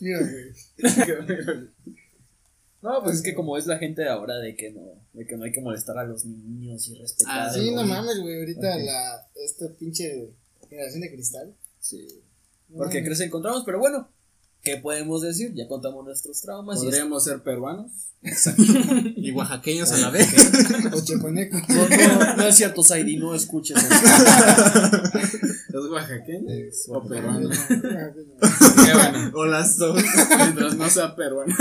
[0.00, 0.52] Mira, güey.
[2.82, 4.80] No, pues es que como es la gente ahora de que no,
[5.12, 7.48] de que no hay que molestar a los niños y respetar.
[7.48, 7.84] Ah, Sí, ¿no?
[7.84, 8.38] mames, güey.
[8.38, 9.28] Ahorita la.
[9.34, 10.30] Esta pinche
[10.68, 11.54] generación de cristal.
[11.78, 12.22] Sí.
[12.68, 13.04] No Porque mames.
[13.04, 14.08] crees encontramos, pero bueno,
[14.62, 15.52] ¿qué podemos decir?
[15.54, 17.90] Ya contamos nuestros traumas y Podríamos ser peruanos.
[19.16, 20.28] Y oaxaqueños a la vez.
[20.92, 21.56] O cheponeco.
[21.68, 23.88] No, no, no es cierto, Saidi, no escuches eso.
[25.68, 26.50] ¿Es oaxaqueño?
[26.50, 27.48] Es O peruano.
[29.34, 30.02] O las dos.
[30.36, 31.54] Mientras no sea peruano.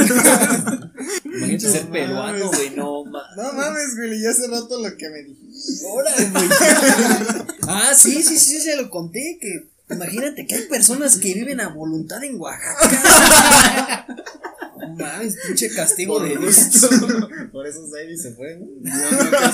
[1.26, 2.58] Imagínate No ser peruano, mames.
[2.58, 3.22] güey, no ma.
[3.38, 5.86] No mames, güey, ya hace rato lo que me dijiste.
[5.86, 6.48] Órale, güey.
[7.68, 9.38] Ah, sí, sí, sí, se lo conté.
[9.40, 14.06] Que imagínate que hay personas que viven a voluntad en Oaxaca.
[14.80, 16.56] No mames, pinche castigo de Dios.
[17.52, 17.86] Por eso
[18.18, 18.66] se fue, ¿no?
[18.80, 19.52] Dios nunca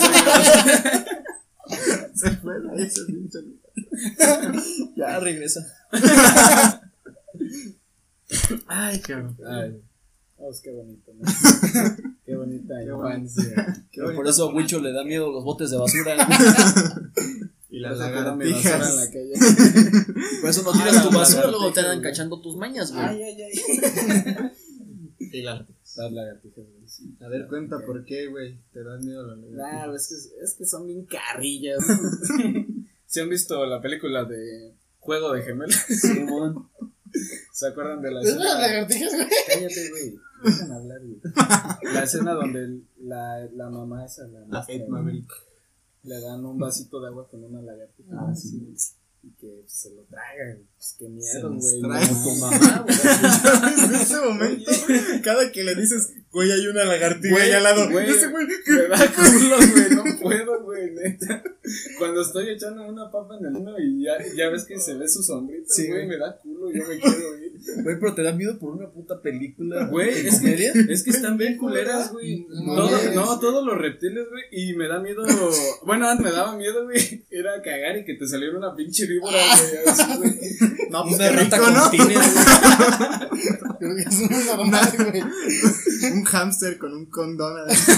[2.14, 3.40] se- fue, se pinche.
[4.96, 5.66] Ya regresa.
[8.68, 9.36] Ay, cabrón.
[9.48, 9.82] Ay,
[10.38, 11.26] pues qué bonito, ¿no?
[12.26, 13.84] Qué bonita infancia.
[13.92, 16.16] Qué Por eso a Huicho le da miedo los botes de basura.
[17.76, 19.12] Y las Vas a tirar mi basura en la lagartijas.
[19.12, 20.14] calle.
[20.42, 22.92] Por eso no Ah, tiras tu las basura, luego te lagartijas, andan cachando tus mañas,
[22.94, 23.06] güey.
[23.06, 24.52] Ay, ay, ay.
[25.32, 25.66] Y las
[25.98, 26.88] Las lagartijas, güey.
[26.88, 27.18] sí.
[27.22, 28.58] A ver, cuenta por qué, güey.
[28.72, 29.88] Te dan miedo la lagartija.
[29.88, 31.84] Nah, es que, es que son bien carrillas.
[33.06, 35.76] ¿Se han visto la película de Juego de Gemelas?
[35.90, 36.70] Simón.
[37.52, 38.44] ¿Se acuerdan de la Es escena?
[38.46, 39.28] las lagartijas, güey.
[39.48, 40.16] Cállate, güey.
[40.46, 41.94] Dejan hablar, güey.
[41.94, 45.32] La escena donde la, la mamá esa, la, La Ed Maverick.
[46.06, 48.16] Le dan un vasito de agua con una lagartija.
[48.18, 48.76] Ah, sí.
[49.28, 50.68] Y que se lo traga, güey.
[50.76, 51.82] Pues qué miedo, güey.
[51.82, 51.88] tu
[52.40, 53.86] mamá, güey.
[53.90, 54.72] en ese momento,
[55.24, 57.90] cada que le dices, güey, hay una lagartija Güey, ahí al lado.
[57.90, 61.44] güey, ese güey, Me da culo, güey, no puedo, güey, neta.
[61.98, 65.08] Cuando estoy echando una papa en el vino y ya, ya ves que se ve
[65.10, 67.54] su sombrita, Sí, güey, me da culo, yo me quiero ir.
[67.84, 69.88] Güey, pero te da miedo por una puta película.
[69.88, 72.46] Güey, ¿De es que, es que están bien culeras, güey.
[72.50, 75.24] No Todo- no, todos los reptiles, güey, y me da miedo,
[75.84, 79.38] bueno, me daba miedo, güey, ir a cagar y que te saliera una pinche víbora,
[80.18, 80.36] güey,
[80.90, 81.90] no, pues Una rata rico, con ¿no?
[81.90, 82.08] tines.
[83.80, 86.12] Creo que es una normal, güey.
[86.14, 87.58] Un hámster con un condón.
[87.58, 87.94] adentro.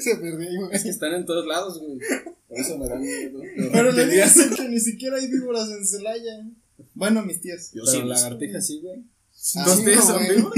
[0.00, 0.76] Se perdió, güey.
[0.76, 1.98] Es que están en todos lados, güey.
[2.48, 3.40] Por eso me da miedo.
[3.72, 6.46] Pero le dicen que ni siquiera hay víboras en Celaya.
[6.94, 7.70] Bueno, mis tías.
[7.72, 9.04] Yo Pero sí, lagartijas sí, güey.
[9.64, 10.52] ¿Dos tías son víboras?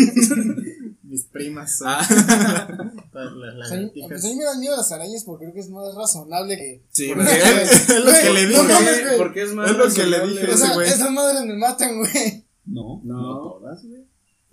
[1.16, 1.88] Mis primas son.
[1.88, 2.06] Ah.
[3.14, 4.08] Las lagartijas.
[4.10, 6.82] pues a mí me dan miedo las arañas porque creo que es más razonable que.
[6.90, 7.28] Sí, ¿Por güey.
[7.28, 7.62] qué?
[7.62, 9.02] Es es lo que le No dije.
[9.04, 9.16] güey.
[9.16, 10.44] Porque es más Es lo que le dije.
[10.44, 10.88] O ese sea, güey.
[10.88, 12.44] esas madres me matan, güey.
[12.66, 13.14] No, No.
[13.22, 14.02] no todas, güey.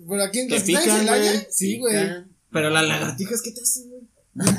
[0.08, 1.48] Pero aquí en Que ¿estás en pican, güey.
[1.52, 1.96] Sí, güey.
[2.50, 4.04] Pero las lagartijas, ¿qué te hacen, güey?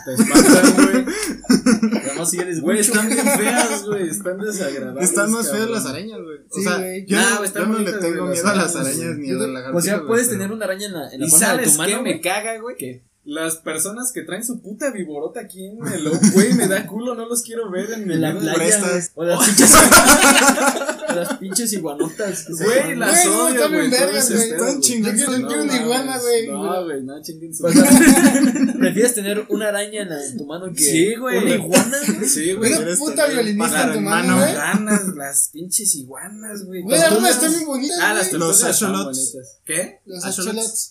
[0.04, 1.04] Te espantan, güey.
[2.26, 4.08] Si eres Güey, están bien feas, güey.
[4.08, 5.04] Están desagradables.
[5.04, 6.38] Están más feas las arañas, güey.
[6.38, 7.06] O Sí, sea, güey.
[7.06, 9.16] yo, Nah, yo no le tengo miedo a las arañas.
[9.18, 9.84] ni a las lagartijas.
[9.84, 11.78] Ya güey, puedes tener una araña en la, en la ¿Y palma de sabes tu
[11.78, 11.96] mano.
[11.96, 12.76] qué me caga, güey?
[12.76, 13.02] ¿Qué?
[13.26, 17.26] Las personas que traen su puta viborota aquí en el güey, me da culo, no
[17.26, 18.82] los quiero ver en mi En la playa.
[19.14, 19.74] O las pinches.
[21.08, 22.46] o las pinches iguanotas.
[22.50, 24.50] Güey, las Güey, no, odio, están bien güey.
[24.50, 24.80] Están güey.
[24.80, 25.20] chingonas.
[25.20, 26.46] Yo quiero- una iguana, güey.
[26.48, 27.84] No, güey, no chinguen su sea,
[28.78, 31.38] ¿Prefieres tener una araña en, tu mano que Sí, güey.
[31.38, 31.96] una iguana?
[32.06, 32.28] güey?
[32.28, 32.70] Sí, güey.
[32.72, 34.52] Una ¿Quieres puta violinista en tu mano, güey.
[34.52, 36.82] Las ranas, las pinches iguanas, güey.
[36.82, 38.32] Güey, ranas están bien bonitas, Ah, las.
[38.34, 39.04] Los tortugas axolots.
[39.32, 39.58] bonitas.
[39.64, 40.00] ¿Qué?
[40.04, 40.90] Los axolots.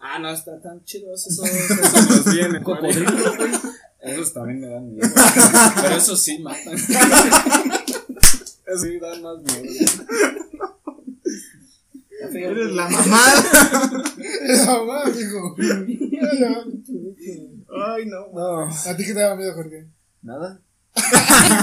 [0.00, 1.48] Ah, no, está tan chidos esos.
[1.50, 2.62] Esos los vienen.
[2.62, 3.50] Cocodrilo, güey.
[4.00, 5.08] Esos también me dan miedo.
[5.82, 6.78] Pero esos sí matan.
[6.78, 6.88] Sí,
[9.00, 9.64] dan más miedo.
[12.32, 13.42] Eres la mamada.
[14.66, 15.56] No, mames, hijo.
[17.70, 18.28] Ay, no.
[18.32, 18.68] No.
[18.68, 19.86] ¿A ti qué te da miedo, Jorge?
[20.22, 20.60] Nada.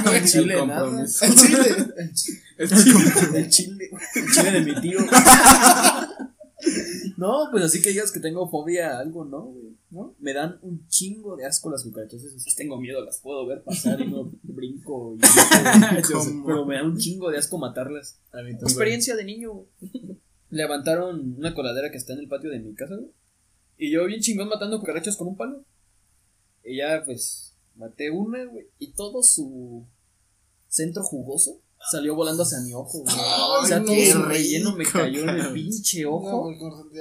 [0.07, 0.81] El El chile, nada.
[0.81, 1.25] compromiso.
[1.25, 1.75] El chile.
[1.99, 2.31] El chile.
[2.57, 3.89] El chile.
[4.15, 4.99] El chile de mi tío.
[7.17, 9.75] No, pues así que digas que tengo fobia a algo, ¿no, güey?
[9.89, 10.15] ¿No?
[10.19, 12.23] Me dan un chingo de asco las cucarachas.
[12.23, 15.15] Esas sí tengo miedo, las puedo ver pasar y no brinco.
[15.15, 15.19] Y
[16.45, 18.19] pero me da un chingo de asco matarlas.
[18.31, 18.63] A mí también.
[18.63, 19.67] Experiencia de niño, güey.
[20.49, 23.11] Levantaron una coladera que está en el patio de mi casa, güey.
[23.77, 25.63] Y yo bien chingón matando cucarachas con un palo.
[26.63, 28.67] Y ya, pues, maté una, güey.
[28.79, 29.85] Y todo su
[30.67, 31.61] centro jugoso
[31.91, 33.15] salió volando hacia mi ojo, güey.
[33.15, 36.51] o sea, no, todo su relleno me cayó en el pinche No, ojo.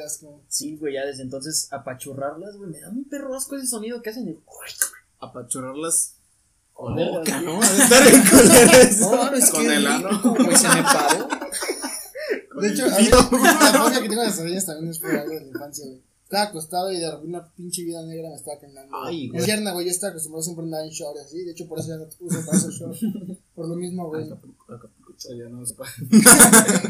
[0.05, 0.43] asco.
[0.49, 2.71] Sí, güey, ya desde entonces apachurrarlas, güey.
[2.71, 4.27] Me da un perro asco ese sonido que hacen.
[4.27, 4.39] de-
[5.21, 6.15] Apachurrarlas.
[6.73, 7.55] Con Olerlas, boca, güey.
[7.57, 7.63] ¿no?
[7.63, 9.01] Estar en.
[9.01, 10.21] No, no, es Con que el ano.
[10.23, 11.29] güey, se me paró.
[12.61, 15.35] De hecho, a mí, la fobia que tengo de las arañas también es por algo
[15.35, 16.03] de la infancia, güey.
[16.25, 18.97] Estaba acostado y de repente una pinche vida negra me estaba caminando.
[19.05, 19.41] Ay, güey.
[19.41, 19.85] Es yerna, güey.
[19.85, 21.45] Yo estaba acostumbrado siempre a andar en short así.
[21.45, 22.97] De hecho, por eso ya no uso para esos short.
[23.55, 24.27] Por lo mismo, güey.
[25.17, 25.85] Sea, ya no sepa.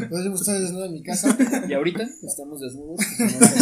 [0.09, 1.37] Por eso estoy desnudo en mi casa.
[1.69, 2.99] Y ahorita estamos desnudos.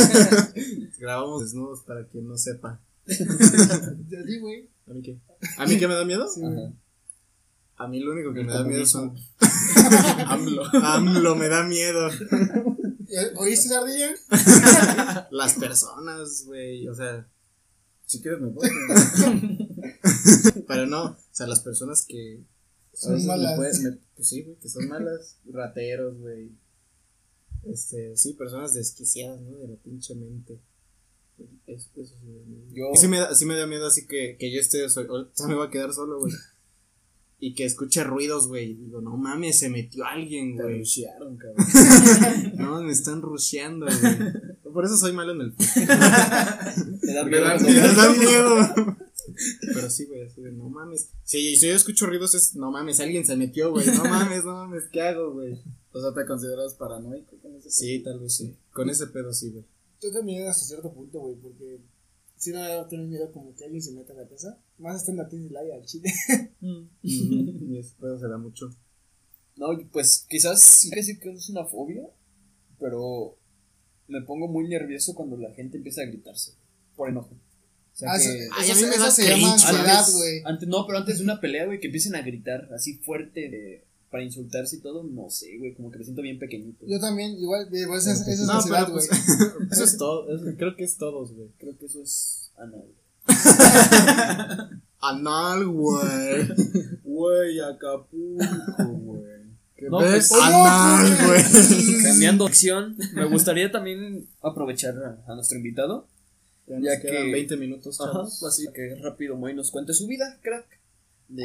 [0.99, 2.79] Grabamos desnudos para quien no sepa.
[3.05, 4.69] De ti, güey.
[4.87, 5.19] ¿A mí qué?
[5.57, 6.27] ¿A mí qué me da miedo?
[6.29, 6.41] Sí.
[6.45, 6.71] Ajá.
[7.75, 9.15] A mí lo único que me da miedo son.
[10.27, 10.63] AMLO.
[10.73, 12.09] AMLO me da miedo.
[13.15, 14.13] Eh, ¿Oíste ardilla?
[15.31, 16.87] Las personas, güey.
[16.87, 17.27] O sea,
[18.05, 18.69] Si quieres me puedo.
[20.67, 21.03] pero no.
[21.05, 22.43] O sea, las personas que.
[22.93, 23.55] Son malas.
[23.55, 25.37] puede- me- pues sí, güey, que son malas.
[25.45, 26.51] Rateros, güey.
[27.63, 29.57] Este, sí, personas desquiciadas, ¿no?
[29.57, 30.59] De la pinche mente.
[31.65, 32.65] Eso, eso sí me da miedo.
[32.71, 35.07] Yo, Y sí me, da, sí me da miedo así que, que yo esté, soy,
[35.07, 36.31] ahorita me voy a quedar solo, güey.
[37.45, 38.73] Y que escuche ruidos, güey.
[38.75, 40.79] Digo, no mames, se metió alguien, Te güey.
[40.79, 41.65] rushearon, cabrón.
[42.57, 44.73] No, me están rusheando, güey.
[44.73, 45.53] Por eso soy malo en el
[47.01, 48.97] me da miedo da cuando- Me da miedo.
[49.73, 51.09] Pero sí, güey, así de, no mames.
[51.23, 53.87] Si, si yo escucho ruidos es, no mames, alguien se metió, güey.
[53.87, 55.59] No mames, no mames, ¿qué hago, güey?
[55.91, 57.69] O sea, ¿te consideras paranoico con eso?
[57.69, 58.55] Sí, tal vez sí.
[58.71, 59.65] Con ese pedo sí, güey.
[60.01, 61.79] Yo también hasta cierto punto, güey, porque
[62.43, 64.59] si no debo tener miedo como que alguien se meta en la casa.
[64.77, 66.11] Más estando aquí en el aire al chile.
[67.01, 68.69] Y ese pedo se da mucho.
[69.55, 72.03] No, pues quizás sí que decir que es una fobia,
[72.79, 73.37] pero
[74.07, 76.53] me pongo muy nervioso cuando la gente empieza a gritarse
[76.95, 77.33] por enojo.
[77.33, 79.51] O sea Ah, que eso, Ay, eso- a mí me eso da se llama cringe,
[79.65, 80.41] ansiedad, antes, güey.
[80.45, 83.85] antes- no, pero antes de una pelea, güey, que empiecen a gritar así fuerte de,
[84.13, 86.85] para insultarse y todo, no sé, güey, como que me siento bien pequeñito.
[86.87, 89.07] Yo también, igual, eh, pues, esa, esa es No, ansiedad, güey.
[89.07, 89.09] pues,
[89.71, 90.29] eso es todo.
[90.33, 91.49] eso- creo que es todos, güey.
[91.57, 92.85] Creo que eso es anal.
[95.01, 96.47] Anal, güey.
[97.03, 99.23] Güey, Acapulco, güey.
[99.75, 100.29] ¿Qué No, ¿Ves?
[100.29, 102.03] pues, Anal, güey.
[102.03, 106.07] Cambiando acción, me gustaría también aprovechar a, a nuestro invitado.
[106.67, 110.07] Ya, Ya nos quedan que- 20 minutos, Ajá, así que rápido Moy nos cuente su
[110.07, 110.67] vida, crack.
[111.27, 111.43] De,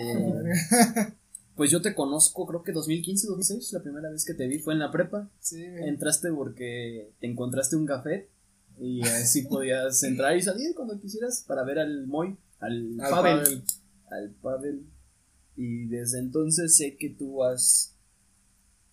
[1.58, 4.74] pues yo te conozco, creo que 2015, 2006, la primera vez que te vi fue
[4.74, 5.28] en la prepa.
[5.40, 5.60] Sí.
[5.64, 8.28] Entraste porque te encontraste un café
[8.78, 13.42] y así podías entrar y salir cuando quisieras para ver al Moy, al, Al Pavel,
[13.42, 13.62] Pavel.
[14.08, 14.86] al Pavel.
[15.56, 17.97] Y desde entonces sé que tú has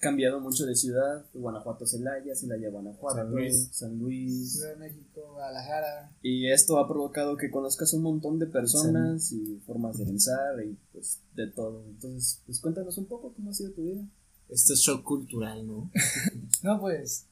[0.05, 3.69] cambiado mucho de ciudad, Guanajuato, Celaya, Celaya, Guanajuato, San Luis.
[3.71, 4.53] San Luis.
[4.53, 6.11] Ciudad de México, Guadalajara.
[6.21, 10.77] Y esto ha provocado que conozcas un montón de personas y formas de pensar y
[10.93, 11.83] pues de todo.
[11.87, 14.01] Entonces, pues cuéntanos un poco cómo ha sido tu vida.
[14.47, 15.91] Este es shock cultural, ¿no?
[16.63, 17.25] No, pues,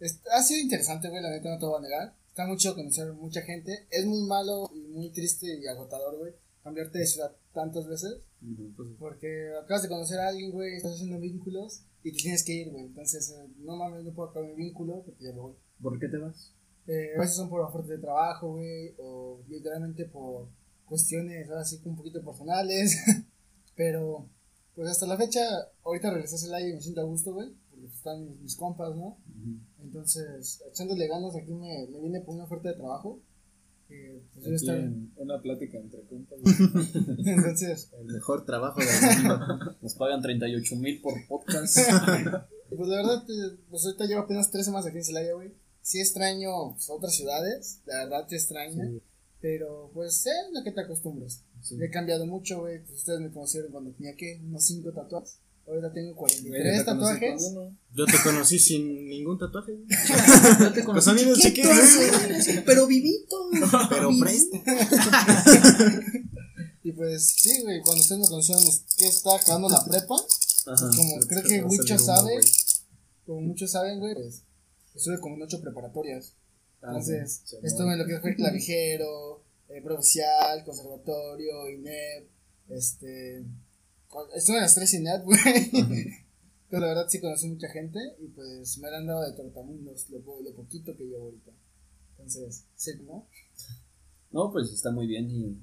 [0.00, 2.14] es- ha sido interesante, güey, la neta no te voy a negar.
[2.28, 3.86] Está mucho conocer mucha gente.
[3.90, 8.18] Es muy malo y muy triste y agotador, güey, cambiarte de ciudad tantas veces.
[8.76, 12.52] Pues, Porque acabas de conocer a alguien, güey, estás haciendo vínculos y te tienes que
[12.52, 12.86] ir, güey.
[12.86, 15.54] Entonces, eh, no mames, no puedo acabar mi vínculo porque ya me voy.
[15.80, 16.52] ¿Por qué te vas?
[16.86, 20.48] Eh, a veces son por ofertas de trabajo, güey, o literalmente por
[20.84, 22.96] cuestiones ahora sí que un poquito personales.
[23.76, 24.26] Pero,
[24.74, 25.40] pues hasta la fecha,
[25.84, 28.94] ahorita regresé a Celaya y me siento a gusto, güey, porque están mis, mis compas,
[28.96, 29.16] ¿no?
[29.82, 33.20] Entonces, echándole ganas, aquí me, me viene por una oferta de trabajo.
[33.92, 36.38] Que, pues, yo en una plática entre compas.
[37.24, 39.76] Entonces, el mejor trabajo del mundo.
[39.80, 41.76] Nos pagan 38 mil por podcast.
[42.76, 43.24] pues la verdad,
[43.70, 45.52] pues ahorita llevo apenas tres semanas aquí en Celaya, güey.
[45.82, 48.84] Sí extraño pues, otras ciudades, la verdad te extraña.
[48.84, 49.02] Sí.
[49.40, 51.44] Pero pues es lo que te acostumbras.
[51.60, 51.76] Sí.
[51.82, 52.80] He cambiado mucho, güey.
[52.84, 55.38] Pues ustedes me conocieron cuando tenía que unos 5 tatuajes.
[55.66, 57.52] Ahorita tengo Güey, 43 te conocí tatuajes.
[57.94, 59.78] Yo te conocí sin ningún tatuaje.
[60.60, 61.78] Yo te Pues niños chiquitos.
[62.66, 63.48] pero vivito.
[63.88, 64.58] Pero presta.
[66.84, 68.62] Y pues pues sí, güey, cuando ustedes me conocieron,
[68.98, 70.16] que estaba acabando la prepa,
[70.66, 70.90] Ajá.
[70.96, 72.40] como creo que muchos saben,
[73.24, 74.42] como muchos saben, güey, pues
[74.94, 76.34] estuve como en ocho preparatorias.
[76.82, 82.28] Ah, Entonces, sí, estuve en lo que fue clavijero, eh, provincial, conservatorio, INEP,
[82.70, 83.44] este.
[84.12, 85.38] Cu- Estuve en las tres INEP, güey.
[86.70, 90.20] Pero la verdad sí conocí mucha gente y pues me han dado de trotamundos lo,
[90.20, 91.50] po- lo poquito que llevo ahorita.
[92.12, 93.26] Entonces, sí, ¿no?
[94.30, 95.56] No, pues está muy bien y,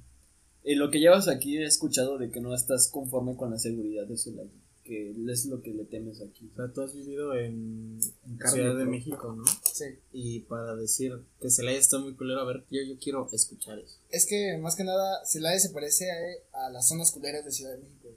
[0.71, 4.05] y lo que llevas aquí he escuchado de que no estás conforme con la seguridad
[4.05, 4.51] de Celaya,
[4.83, 6.51] que es lo que le temes aquí.
[6.53, 8.85] O sea, tú has vivido en, en Ciudad de.
[8.85, 9.43] México, ¿no?
[9.73, 9.85] Sí.
[10.11, 13.95] Y para decir que Celaya está muy culero, a ver, yo, yo quiero escuchar eso.
[14.11, 17.71] Es que más que nada, Celaya se parece a, a las zonas culeras de Ciudad
[17.71, 18.09] de México.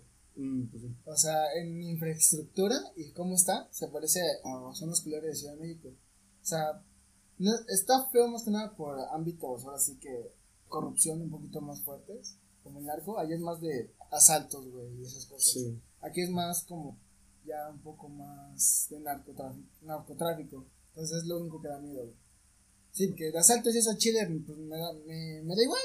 [0.43, 0.97] Mm, pues sí.
[1.05, 5.61] O sea, en infraestructura y cómo está, se parece a zonas culeras de Ciudad de
[5.61, 5.88] México.
[5.88, 6.82] O sea,
[7.38, 10.32] no, está feo más que nada por ámbitos, ahora sí que
[10.68, 13.18] corrupción un poquito más fuertes, como el narco.
[13.18, 15.53] Allá es más de asaltos, güey, y esas cosas.
[15.53, 15.80] Sí.
[16.01, 16.99] Aquí es más como
[17.45, 19.68] ya un poco más de narcotráfico.
[19.82, 20.66] narcotráfico.
[20.88, 22.16] Entonces es lo único que da miedo, güey.
[22.90, 25.80] Sí, que de asaltos y eso chile, pues me da, me, me da igual.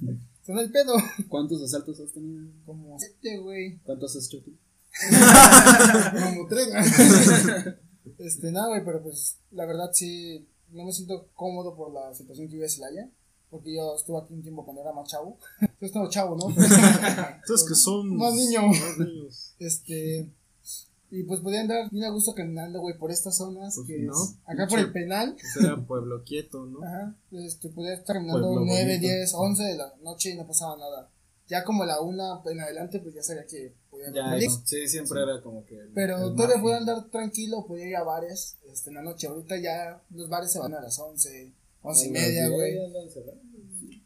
[0.46, 0.94] Son el pedo.
[1.28, 2.50] ¿Cuántos asaltos has tenido?
[2.64, 3.78] Como siete, güey.
[3.80, 4.52] ¿Cuántos has hecho tú?
[6.24, 6.68] Como tres.
[8.18, 12.48] este, nada, güey, pero pues la verdad sí, no me siento cómodo por la situación
[12.48, 13.08] que vive Celaya.
[13.50, 15.36] Porque yo estuve aquí un tiempo cuando era más chavo.
[15.60, 16.50] Yo estaba chavo, ¿no?
[16.50, 18.62] Entonces que son Más niño.
[18.68, 19.54] Más niños.
[19.58, 20.30] Este.
[21.12, 23.74] Y pues podía andar bien a gusto caminando, güey, por estas zonas.
[23.74, 25.34] Pues que no, es acá por el penal.
[25.34, 26.78] Pues era pueblo quieto, ¿no?
[26.86, 27.14] Ajá.
[27.32, 29.00] Este, podía estar caminando Pueblo 9, bonito.
[29.08, 31.08] 10, 11 de la noche y no pasaba nada.
[31.48, 34.48] Ya como la una en adelante, pues ya sabía que podía Ya, salir.
[34.64, 35.80] sí, siempre era como que.
[35.80, 39.26] el- Pero el todavía podía andar tranquilo, podía ir a bares este, en la noche.
[39.26, 41.52] Ahorita ya los bares se van a las 11,
[41.82, 42.78] 11 y media, güey.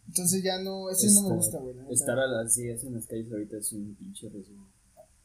[0.09, 1.75] Entonces ya no, eso no me Estar- gusta, güey.
[1.91, 4.55] Estar a las 10 en las calles ahorita es un pinche riesgo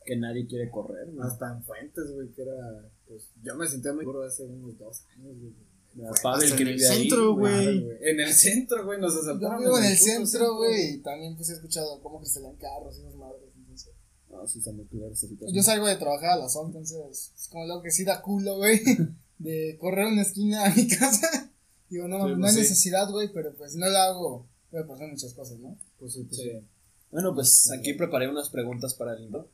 [0.05, 1.07] que nadie quiere correr.
[1.11, 1.27] güey.
[1.27, 2.89] Hasta en Fuentes, güey, que era.
[3.07, 5.53] Pues yo me sentía muy seguro hace unos dos años, güey.
[5.95, 7.87] La Pavel que en el centro, güey.
[8.01, 9.59] En el centro, güey, nos Yo asaltaron.
[9.59, 12.95] vivo en el centro, güey, y también pues he escuchado cómo que se dan carros
[12.97, 13.41] y esas madres.
[13.57, 13.91] Entonces.
[14.29, 15.51] No, sí está muy claro situación.
[15.55, 18.57] Yo salgo de trabajar a las 11, entonces es como lo que sí da culo,
[18.57, 18.79] güey,
[19.39, 21.51] de correr una esquina a mi casa.
[21.89, 22.69] Digo, no, Sí, no pues hay sí.
[22.69, 24.47] necesidad, güey, pero pues no lo hago.
[24.69, 25.75] Puede pasar muchas cosas, ¿no?
[25.97, 26.49] Pues sí, pues Sí.
[26.51, 26.67] sí.
[27.11, 29.49] Bueno, pues aquí preparé unas preguntas para el libro.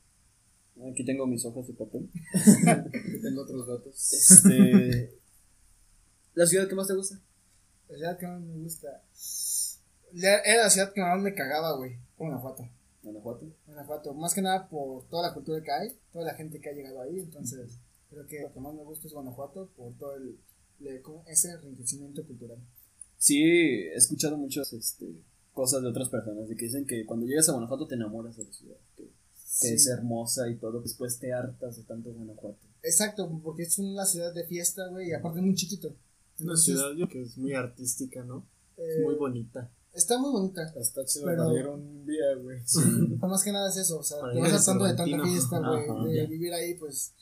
[0.92, 2.10] Aquí tengo mis hojas de papel.
[2.34, 4.14] Aquí tengo otros datos.
[4.14, 5.14] Este.
[6.34, 7.20] ¿La ciudad que más te gusta?
[7.88, 9.04] La ciudad que más me gusta.
[10.14, 11.98] Era la ciudad que más me cagaba, güey.
[12.18, 12.68] Guanajuato.
[13.04, 13.46] Guanajuato.
[13.68, 14.14] Guanajuato.
[14.14, 17.02] Más que nada por toda la cultura que hay, toda la gente que ha llegado
[17.02, 17.20] ahí.
[17.20, 20.38] Entonces, creo que lo que más me gusta es Guanajuato por todo el,
[21.28, 22.58] ese enriquecimiento cultural.
[23.18, 25.06] Sí, he escuchado muchas este,
[25.54, 28.44] cosas de otras personas de que dicen que cuando llegas a Guanajuato te enamoras de
[28.46, 28.78] la ciudad.
[28.96, 29.10] Que,
[29.62, 29.74] que Sí.
[29.74, 30.82] es hermosa y todo.
[30.82, 32.60] Después te hartas de tanto Guanajuato.
[32.84, 35.88] Exacto, porque es una ciudad de fiesta, güey, y aparte es muy chiquito.
[35.90, 38.46] Es una Entonces, ciudad yo que es muy artística, ¿no?
[38.78, 39.72] eh, muy bonita.
[39.94, 40.62] Está muy bonita.
[40.76, 42.60] Está chido Pero- un día, güey.
[43.22, 45.90] Más que nada es eso, o sea, Para te vas hartando de tanta fiesta, güey,
[45.90, 46.26] Ajá, de ya.
[46.26, 47.14] vivir ahí, pues,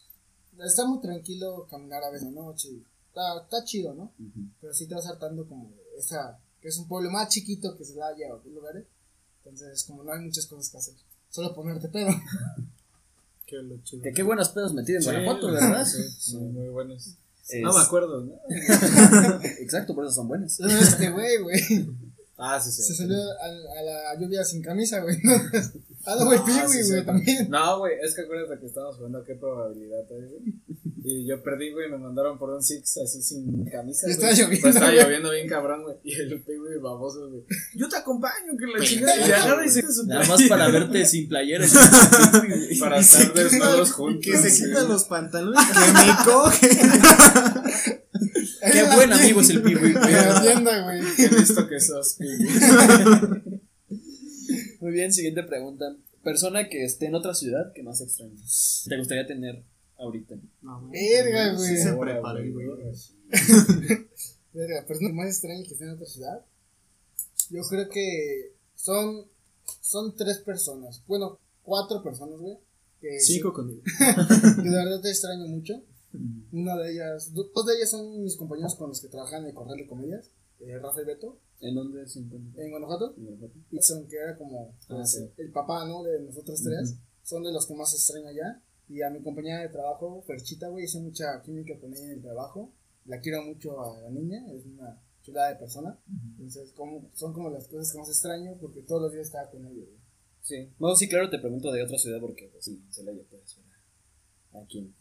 [0.65, 2.69] está muy tranquilo caminar a veces la noche,
[3.07, 4.11] está, está chido, ¿no?
[4.59, 7.85] Pero sí te vas hartando como de esa, que es un pueblo más chiquito que
[7.85, 8.85] se da allá a otros lugares,
[9.45, 10.95] entonces como no hay muchas cosas que hacer,
[11.33, 12.09] solo ponerte pedo.
[13.47, 14.03] Qué lo chido.
[14.03, 15.85] Que qué buenas pedas metí en Guanajuato, ¿verdad?
[15.85, 17.07] Sí, sí, muy buenos.
[17.49, 18.33] Es- No me acuerdo, ¿no?
[19.59, 20.59] Exacto, por eso son buenas.
[20.59, 21.89] este güey, güey,
[22.37, 22.81] Ah, sí, sí.
[22.83, 25.17] se salió a, a la lluvia sin camisa, güey,
[26.05, 27.49] ah, no, güey, Ah, piwi, sí, güey, también.
[27.49, 30.53] No, güey, es que acuérdate que estábamos jugando a qué probabilidad hay, güey.
[31.05, 34.07] Y yo perdí, güey, me mandaron por un Six así sin camisa.
[34.07, 34.13] Güey.
[34.13, 35.03] estaba lloviendo, Pues estaba güey.
[35.03, 35.97] lloviendo bien cabrón, güey.
[36.03, 37.43] Y el güey, baboso, güey.
[37.75, 39.17] Yo te acompaño, que la chingada.
[39.27, 41.65] Y agarra y se su Nada más para verte sin playera.
[42.79, 44.21] Para Y se estar desnudos juntos.
[44.23, 46.69] Que se quitan los pantalones, que me coge.
[48.71, 49.87] Qué buen amigo es el Piwi.
[49.89, 51.01] En la tienda, güey.
[51.17, 53.59] Qué listo que sos, pi, güey.
[54.83, 55.95] Muy bien, siguiente pregunta.
[56.25, 58.83] Persona que esté en otra ciudad que más extrañas.
[58.89, 59.63] ¿Te gustaría tener
[59.97, 60.35] ahorita?
[60.61, 61.69] No, Verga, güey.
[61.69, 62.65] Sí se prepara güey.
[64.53, 66.45] Verga, persona más extraña que esté en otra ciudad.
[67.49, 69.25] Yo creo que son,
[69.79, 71.01] son tres personas.
[71.07, 72.57] Bueno, cuatro personas, güey.
[72.99, 73.81] Que, Cinco conmigo.
[74.63, 75.81] que de verdad te extraño mucho.
[76.51, 79.49] Una de ellas, do- dos de ellas son mis compañeros con los que trabajan en
[79.51, 80.29] el Corral de Comedias.
[80.65, 82.63] Eh, Rafa y Beto, ¿En dónde se encuentra?
[82.63, 83.13] en Guanajuato.
[83.17, 83.53] ¿En Guanajuato?
[83.71, 85.29] Y son que era como Ah, pues, sí.
[85.37, 86.03] el papá, ¿no?
[86.03, 86.95] De nosotros tres.
[87.23, 88.61] Son de los que más extraño allá.
[88.89, 92.21] Y a mi compañera de trabajo, Perchita, güey, hice mucha química con ella en el
[92.21, 92.73] trabajo.
[93.05, 95.97] La quiero mucho a la niña, es una chulada de persona.
[96.31, 99.65] Entonces, como, son como las cosas que más extraño porque todos los días estaba con
[99.65, 99.97] ella, güey.
[100.41, 100.69] Sí.
[100.79, 103.65] No, sí, claro, te pregunto de otra ciudad porque, pues, sí, Celaya puedes ver
[104.53, 104.93] a- a quien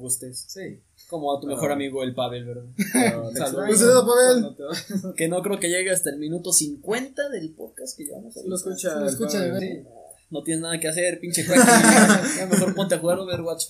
[0.00, 0.44] gustes.
[0.48, 0.80] Sí.
[1.08, 2.64] Como a tu mejor amigo, el Pavel, ¿verdad?
[2.92, 3.68] Pero te Saludos.
[3.70, 4.56] Un saludo, Pavel.
[4.56, 8.34] te- Que no creo que llegue hasta el minuto 50 del podcast que llevamos.
[8.44, 8.94] Lo escucha.
[8.98, 9.86] Lo escucha de ver.
[10.30, 11.44] No tienes nada que hacer, pinche.
[12.36, 13.66] Ya mejor ponte a jugar Overwatch.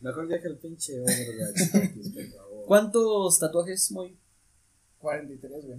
[0.00, 2.64] Mejor deja el pinche Overwatch, Patis, por favor.
[2.66, 4.16] ¿Cuántos tatuajes, muy?
[4.98, 5.78] 43, güey.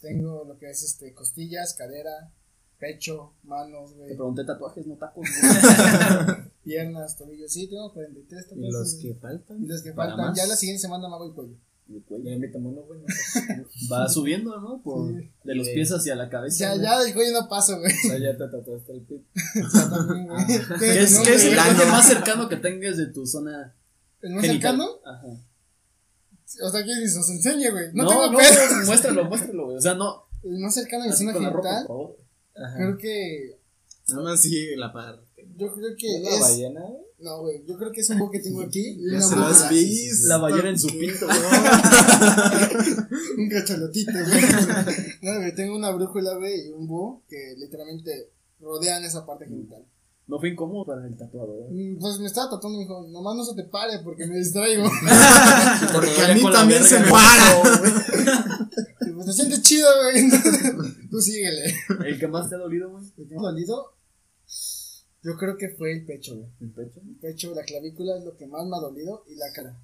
[0.00, 2.30] Tengo lo que es este costillas, cadera,
[2.78, 5.26] pecho, manos, Te güey, pregunté tatuajes, no tacos.
[5.26, 6.36] güey.
[6.70, 7.52] Piernas, tobillos.
[7.52, 9.02] Sí, tengo 43 Y los güey.
[9.14, 9.62] que faltan.
[9.64, 10.16] Y los que faltan.
[10.18, 10.36] más.
[10.38, 11.54] Ya la siguiente semana me hago el cuello.
[11.88, 12.24] El cuello.
[12.24, 13.00] Ya invítame uno, güey.
[13.92, 14.80] Va subiendo, ¿no?
[14.82, 15.30] Por, Sí.
[15.44, 16.58] De los pies hacia la cabeza.
[16.58, 16.82] Ya, ¿no?
[16.82, 17.92] ya del cuello no paso, güey.
[17.92, 19.22] O sea, ya te tatuaste el pit.
[19.74, 20.46] Ya también, güey.
[20.78, 21.66] ¿Qué es, No, qué es el güey.
[21.68, 23.74] tatuaje más cercano que tengas de tu zona
[24.22, 24.76] ¿El más genital?
[24.76, 24.90] cercano?
[25.04, 25.26] Ajá.
[26.62, 27.86] O sea, que se os enseñe, güey.
[27.94, 28.86] No, No, tengo no, pedo.
[28.86, 29.76] muéstralo, muéstralo, güey.
[29.76, 30.24] O sea, no.
[30.42, 32.16] El más cercano a mi zona genital, favor.
[32.56, 32.76] Ajá.
[32.76, 33.58] creo que.
[34.08, 35.24] Nada más sigue la parte.
[35.60, 36.40] Yo creo que ¿Es la es.
[36.40, 36.80] ballena?
[37.18, 37.62] No, güey.
[37.66, 38.80] Yo creo que es un bo que tengo aquí.
[38.98, 40.28] Y Ya una se lo has visto.
[40.28, 41.38] La ballena en su pinto, güey.
[43.38, 44.42] Un cachalotito, güey.
[45.22, 45.54] No, güey.
[45.54, 48.30] Tengo una brújula, güey, y un búho que literalmente
[48.60, 49.84] rodean esa parte genital.
[50.26, 51.70] No fue incómodo para el tatuador.
[51.70, 54.36] Mm, Pues me estaba tratando y me dijo, nomás no se te pare porque me
[54.38, 54.84] distraigo.
[55.92, 57.62] Porque a mí también se me para.
[59.08, 60.30] Y pues se siente chido, güey.
[61.10, 61.74] Tú síguele.
[62.06, 63.02] El que más te ha dolido, güey.
[63.28, 63.92] ¿Me ha dolido?
[65.22, 66.48] Yo creo que fue el pecho, güey.
[66.60, 67.00] El pecho.
[67.00, 69.78] El pecho, la clavícula es lo que más me ha dolido y la cara.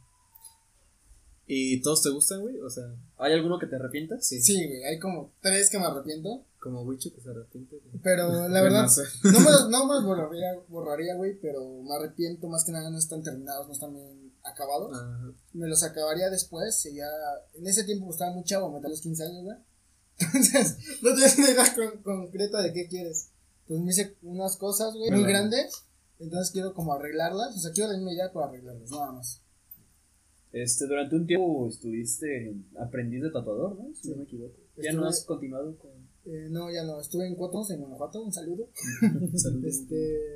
[1.49, 2.59] ¿Y todos te gustan, güey?
[2.61, 2.85] O sea,
[3.19, 4.27] ¿Hay alguno que te arrepientas?
[4.27, 4.41] sí.
[4.41, 6.45] Sí, güey, hay como tres que me arrepiento.
[6.59, 7.77] Como Wicho que se arrepiente.
[7.79, 8.03] güey.
[8.03, 8.89] Pero la verdad,
[9.23, 12.91] no me, los- no me los borraría, borraría, güey, pero me arrepiento más que nada,
[12.91, 14.91] no están terminados, no están bien acabados.
[14.93, 15.33] Ajá.
[15.53, 17.07] Me los acabaría después, y ya,
[17.55, 19.57] en ese tiempo estaba muy chavo, me a los 15 años, güey.
[20.19, 23.29] Entonces, no tienes una idea con- concreta de qué quieres.
[23.69, 25.85] Entonces me hice unas cosas, güey, muy grandes,
[26.21, 29.43] entonces quiero como arreglarlas, o sea, quiero misma idea para arreglarlas, nada más.
[30.53, 33.93] Este, durante un tiempo estuviste en aprendiz de tatuador, ¿no?
[33.95, 34.55] Si no me equivoco.
[34.77, 35.91] ¿Ya no has continuado con...?
[36.27, 38.69] Eh, no, ya no, estuve en Cuatro, en Guanajuato, un saludo.
[39.35, 39.65] Saludos.
[39.65, 40.35] Este,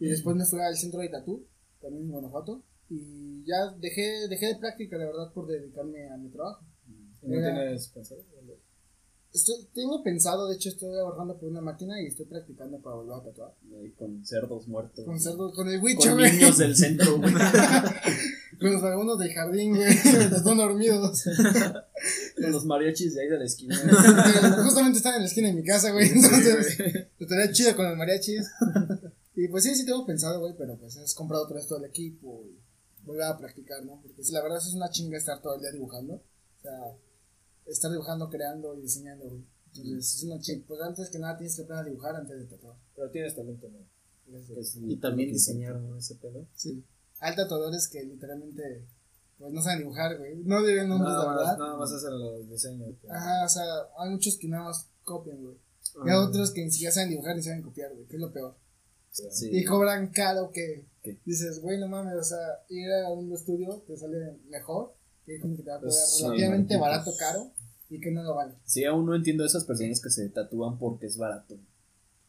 [0.00, 1.44] y después me fui al centro de tatú,
[1.80, 2.62] también en Guanajuato.
[2.88, 6.64] Y ya dejé, dejé de práctica, la verdad, por dedicarme a mi trabajo.
[7.22, 8.20] ¿No Era- tienes pensado?
[9.32, 13.14] Estoy, tengo pensado, de hecho, estoy trabajando por una máquina y estoy practicando para volver
[13.16, 13.54] a tatuar.
[13.96, 15.04] con cerdos muertos.
[15.06, 15.20] Con güey.
[15.20, 16.32] cerdo, con el huicho, Con güey.
[16.32, 17.32] niños del centro, güey.
[17.32, 19.88] Con los vagabundos del jardín, güey.
[19.96, 21.24] Están dormidos.
[22.36, 23.74] con los mariachis de ahí de la esquina.
[24.64, 26.08] Justamente están en la esquina de mi casa, güey.
[26.10, 26.78] Entonces,
[27.18, 28.46] estaría chido con los mariachis.
[29.34, 31.86] Y pues sí, sí tengo pensado, güey, pero pues has comprado otra vez todo el
[31.86, 32.58] equipo y
[33.04, 33.98] volver a practicar, ¿no?
[34.02, 36.14] Porque sí, la verdad es una chinga estar todo el día dibujando.
[36.16, 36.78] O sea,
[37.66, 39.44] estar dibujando, creando y diseñando, güey.
[39.74, 40.64] Entonces es una chinga.
[40.68, 42.76] Pues antes que nada tienes que aprender a dibujar antes de tatuar.
[42.94, 43.78] Pero tienes talento, ¿no?
[44.88, 45.96] Y también diseñar, ¿no?
[45.96, 46.46] Ese pedo.
[46.54, 46.84] Sí.
[47.20, 48.84] Hay tatuadores que literalmente,
[49.38, 50.36] pues no saben dibujar, güey.
[50.44, 51.58] No deben nombres, Nada la verdad.
[51.58, 52.80] nada más hacen los diseños.
[53.00, 53.12] güey.
[53.16, 53.64] Ajá, o sea,
[53.98, 55.56] hay muchos que nada más copian, güey.
[56.04, 58.32] Y hay otros que ni siquiera saben dibujar ni saben copiar, güey, que es lo
[58.32, 58.56] peor.
[59.10, 59.48] Sí.
[59.52, 61.18] Y cobran caro que ¿Qué?
[61.26, 62.38] dices, güey, no mames, o sea,
[62.70, 64.94] ir a un estudio te sale mejor,
[65.26, 67.50] que como que te va a cobrar Pues, relativamente barato, caro,
[67.88, 68.54] y que no lo vale.
[68.64, 71.56] Sí, aún no entiendo a esas personas que se tatúan porque es barato.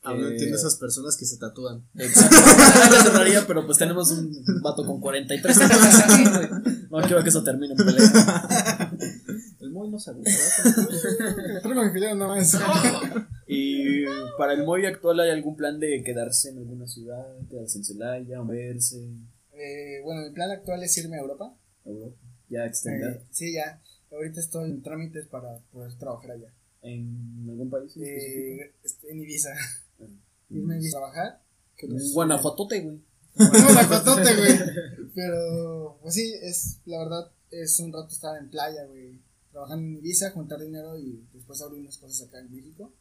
[0.05, 1.87] Aún no Eh, entiendo esas personas que se tatúan.
[1.95, 2.35] Exacto.
[3.03, 6.49] Cerraría, pero pues tenemos un vato con 43 años aquí, güey.
[6.91, 8.91] No quiero que eso termine en pelea.
[9.61, 10.19] El Moy no sabe.
[10.21, 11.61] ¿verdad?
[11.61, 12.57] Traigo mi filero nomás.
[13.47, 14.03] Y
[14.37, 17.25] para el Moy actual, ¿hay algún plan de quedarse en alguna ciudad?
[17.49, 18.41] ¿Quedarse en Celaya?
[18.41, 18.97] ¿Moverse?
[19.53, 21.55] eh, bueno, mi plan actual es irme a Europa.
[21.85, 22.17] Europa?
[22.53, 23.13] ¿Ya extender?
[23.13, 23.81] Eh, sí, ya.
[24.11, 26.53] Ahorita estoy en trámites para poder trabajar allá.
[26.83, 27.97] ¿En algún país?
[27.97, 28.03] en?
[28.03, 29.49] Eh, este, en Ibiza.
[29.97, 30.17] Mm.
[30.55, 31.41] Irme a Ibiza a trabajar.
[31.79, 33.01] Pues, Guanajuatote, güey.
[33.35, 35.09] No, Guanajuatote, güey.
[35.15, 39.19] Pero, pues sí, es, la verdad, es un rato estar en playa, güey.
[39.51, 42.93] Trabajando en Ibiza, juntar dinero y después abrir unas cosas acá en México.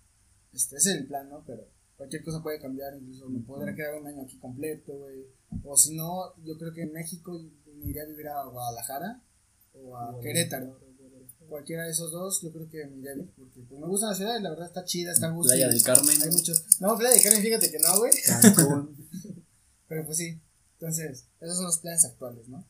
[0.55, 1.45] Este, ese es el plan, ¿no?
[1.47, 5.27] Pero cualquier cosa puede cambiar, incluso me podré quedar un año aquí completo, güey.
[5.65, 7.39] O si no, yo creo que en México
[7.77, 9.23] me iría a vivir a Guadalajara
[9.75, 10.79] o a Querétaro.
[11.49, 14.39] Cualquiera de esos dos, yo creo que me vivir, porque pues, me gusta la ciudad
[14.39, 15.53] y la verdad está chida, está a gusto.
[15.53, 16.23] Playa del Carmen.
[16.23, 16.65] Hay muchos.
[16.81, 18.13] No, Playa del Carmen, fíjate que no, güey.
[18.27, 18.97] Cancún.
[19.89, 20.41] Pero pues sí.
[20.81, 22.67] Entonces, esos son los planes actuales, ¿no?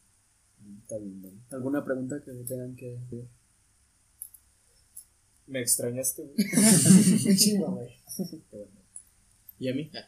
[0.80, 1.34] Está bien, güey.
[1.50, 2.98] ¿Alguna pregunta que tengan que?
[5.46, 6.36] Me extrañaste, güey.
[7.36, 7.88] Chingo, güey.
[9.59, 9.90] ¿Y a mí?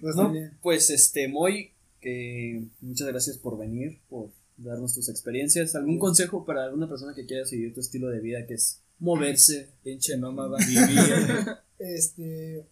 [0.00, 0.58] Pues No, bien.
[0.60, 1.71] pues este, Moy,
[2.02, 5.74] que muchas gracias por venir, por darnos tus experiencias.
[5.74, 9.68] ¿Algún consejo para alguna persona que quiera seguir tu estilo de vida que es moverse.
[9.82, 10.58] Pinche nómada.
[10.66, 11.56] Vivir.
[11.84, 12.64] Este,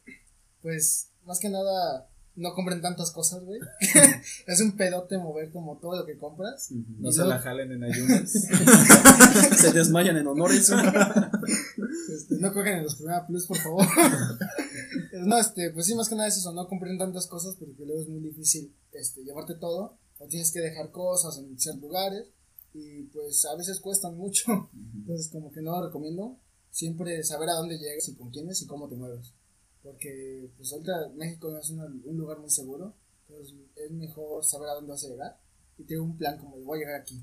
[0.62, 3.58] pues, más que nada, no compren tantas cosas, güey.
[4.46, 6.70] es un pedote mover como todo lo que compras.
[6.70, 8.30] No se luego- la jalen en ayunas.
[8.30, 10.70] Se desmayan en honores.
[12.08, 13.84] Este, no cogen en los Primera Plus, por favor.
[15.20, 18.02] No, este, pues sí, más que nada es eso, no compren tantas cosas porque luego
[18.02, 19.96] es muy difícil este, llevarte todo.
[20.18, 22.28] O tienes que dejar cosas en ciertos lugares
[22.74, 24.68] y pues a veces cuestan mucho.
[24.94, 26.36] Entonces, como que no lo recomiendo.
[26.70, 29.32] Siempre saber a dónde llegas y con quiénes y cómo te mueves.
[29.82, 32.94] Porque, pues ahorita México no es una- un lugar muy seguro.
[33.28, 35.40] Entonces, es mejor saber a dónde vas a llegar
[35.78, 37.22] y tener un plan como de voy a llegar aquí.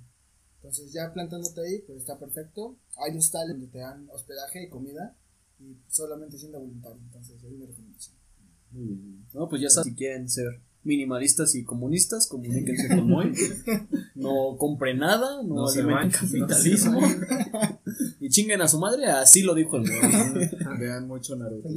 [0.58, 2.76] Entonces ya plantándote ahí, pues está perfecto.
[2.98, 5.16] Hay hostales donde te dan hospedaje y comida
[5.60, 7.00] y solamente siendo voluntario.
[7.04, 8.16] Entonces es mi recomendación.
[9.34, 13.34] No, pues ya saben, si quieren ser minimalistas y comunistas, comuníquense con Moy.
[14.16, 17.00] No compren nada, no, No se capitalismo.
[18.20, 20.50] y chinguen a su madre, así lo dijo el güey.
[20.80, 21.70] Vean mucho Naruto.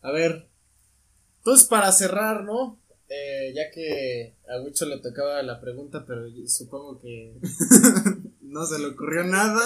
[0.00, 0.48] A ver.
[1.38, 2.78] Entonces, para cerrar, ¿no?
[3.08, 7.36] Eh, ya que a Wicho le tocaba la pregunta, pero supongo que
[8.52, 9.60] no se le ocurrió nada.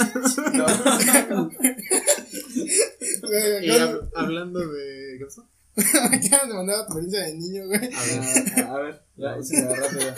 [3.22, 5.16] Güey, y acabas- hab- hablando de.
[5.18, 5.48] ¿Qué pasó?
[5.76, 7.80] acabas de mandar a tu herencia de niño, güey.
[7.94, 8.64] A ver.
[8.64, 10.14] A, ver, ya, échale rápido.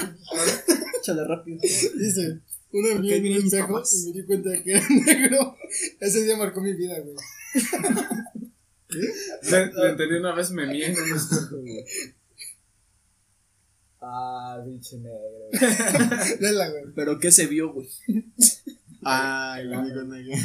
[1.00, 1.58] Échale rápido.
[1.60, 2.40] Dice,
[2.72, 3.94] una vez vi qué en vienen un mis papás?
[3.94, 5.56] y me di cuenta de que era negro.
[6.00, 7.16] Ese día marcó mi vida, güey.
[9.42, 11.84] Le, le entendí una vez me mié en un espejo, güey.
[14.01, 15.49] Ah, pinche negro.
[16.40, 16.84] Lela, güey.
[16.94, 17.88] Pero ¿qué se vio, güey?
[19.03, 20.34] Ay, lo digo negro.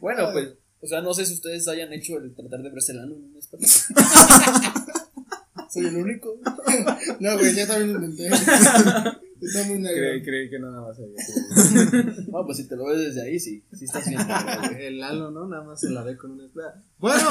[0.00, 0.48] Bueno, pues,
[0.80, 3.24] o sea, no sé si ustedes hayan hecho el tratar de verse el ano en
[3.24, 3.62] un espejo.
[5.70, 6.40] Soy el único.
[7.20, 8.36] No, güey, ya también lo intenté.
[9.42, 10.00] Está muy negro.
[10.00, 12.16] Creí, creí que nada más había.
[12.32, 13.62] No, pues si te lo ves desde ahí, sí.
[13.76, 14.20] Sí estás bien.
[14.24, 14.86] güey.
[14.86, 15.46] El halo, ¿no?
[15.46, 16.82] Nada más se la ve con una espada.
[16.98, 17.28] Bueno,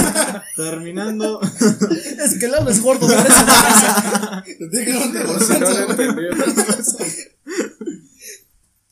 [0.56, 1.40] terminando.
[1.40, 4.58] Es que el ano es gordo, parece.
[4.58, 5.90] Te dije que no te Por si no lo güey.
[5.90, 6.38] entendieron.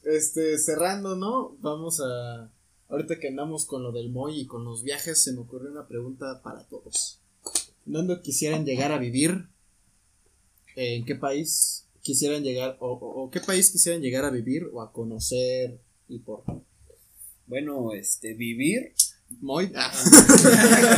[0.05, 1.57] Este, cerrando, ¿no?
[1.61, 2.51] Vamos a.
[2.89, 5.87] Ahorita que andamos con lo del Moy y con los viajes, se me ocurrió una
[5.87, 7.21] pregunta para todos.
[7.85, 9.47] ¿Dónde quisieran llegar a vivir?
[10.77, 12.77] ¿En qué país quisieran llegar?
[12.81, 15.81] O, o- o qué país quisieran llegar a vivir o a conocer?
[16.09, 16.53] ¿Y por qué?
[17.47, 18.93] Bueno, este, vivir.
[19.41, 19.73] Moy.
[19.75, 19.91] Ah,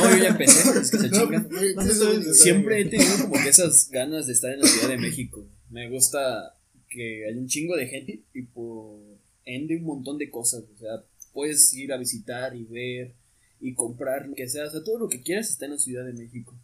[0.01, 1.39] No, yo ya empecé, es que se No, No,
[1.85, 5.47] no, Siempre he tenido como que esas ganas de estar en la Ciudad de México.
[5.71, 6.57] Me gusta
[6.89, 8.99] que hay un chingo de gente y por
[9.45, 10.65] ende un montón de cosas.
[10.75, 13.15] O sea, puedes ir a visitar y ver
[13.61, 14.67] y comprar lo que sea.
[14.67, 16.55] O sea, todo lo que quieras está en la Ciudad de México.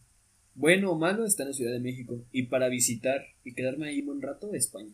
[0.60, 2.22] Bueno o malo está en la Ciudad de México.
[2.32, 4.92] Y para visitar y quedarme ahí un buen rato, España.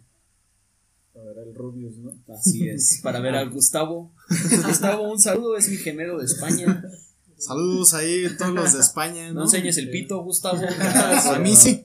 [1.16, 2.14] A ver, el Rubius, ¿no?
[2.32, 3.00] Así es.
[3.02, 4.12] Para ver a Gustavo.
[4.64, 6.84] Gustavo, un saludo, es mi gemelo de España.
[7.36, 9.32] Saludos ahí, todos los de España.
[9.32, 10.62] No enseñes el pito, Gustavo.
[11.34, 11.84] A mí sí.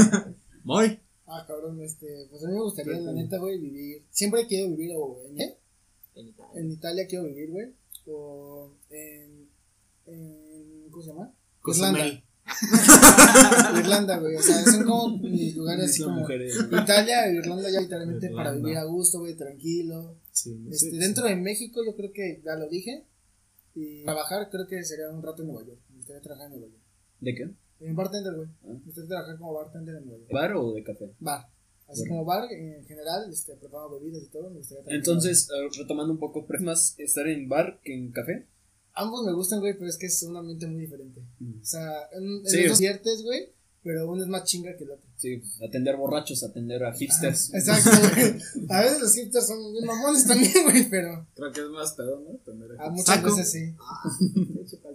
[0.64, 1.00] Moy.
[1.26, 4.04] Ah, cabrón, este, pues a mí me gustaría, la neta, güey, vivir.
[4.10, 5.56] Siempre quiero vivir o en, ¿eh?
[6.54, 7.72] en Italia quiero vivir, güey.
[8.06, 9.48] O en,
[10.06, 11.32] en, ¿cómo se llama?
[11.62, 11.96] Cozumel.
[11.96, 12.25] Irlanda,
[14.20, 14.36] güey.
[14.36, 16.56] O sea, son como mis lugares así como mujeres.
[16.70, 18.66] Italia, Irlanda ya literalmente para Irlanda.
[18.66, 20.16] vivir a gusto, güey, tranquilo.
[20.32, 23.04] Sí, Este, sí, dentro de México yo creo que ya lo dije.
[23.74, 25.80] Y trabajar creo que sería un rato en Nueva York.
[25.90, 26.82] Me gustaría trabajar en Nueva York.
[27.20, 27.50] ¿De qué?
[27.80, 28.48] En bartender, güey.
[28.62, 28.68] Ah.
[28.68, 30.32] Me gustaría trabajar como bartender en Nueva York.
[30.32, 31.12] ¿Bar o de café?
[31.20, 31.46] Bar.
[31.88, 32.14] Así Bueno.
[32.14, 34.50] como bar en general, este, preparando bebidas y todo.
[34.50, 38.46] Me gustaría Entonces, retomando un poco, ¿prefieres más estar en bar que en café?
[38.96, 41.20] Ambos me gustan, güey, pero es que es un ambiente muy diferente.
[41.60, 43.50] O sea, en, en Sí, los diviertes, güey,
[43.82, 45.06] pero uno es más chinga que el otro.
[45.16, 47.52] Sí, atender borrachos, atender a hipsters.
[47.54, 48.34] Exacto, güey.
[48.70, 52.20] A veces los hipsters son bien mamones también, güey, pero Creo que es más pedo,
[52.20, 52.36] ¿no?
[52.38, 53.36] Tener a a muchas Saco.
[53.36, 53.74] veces sí.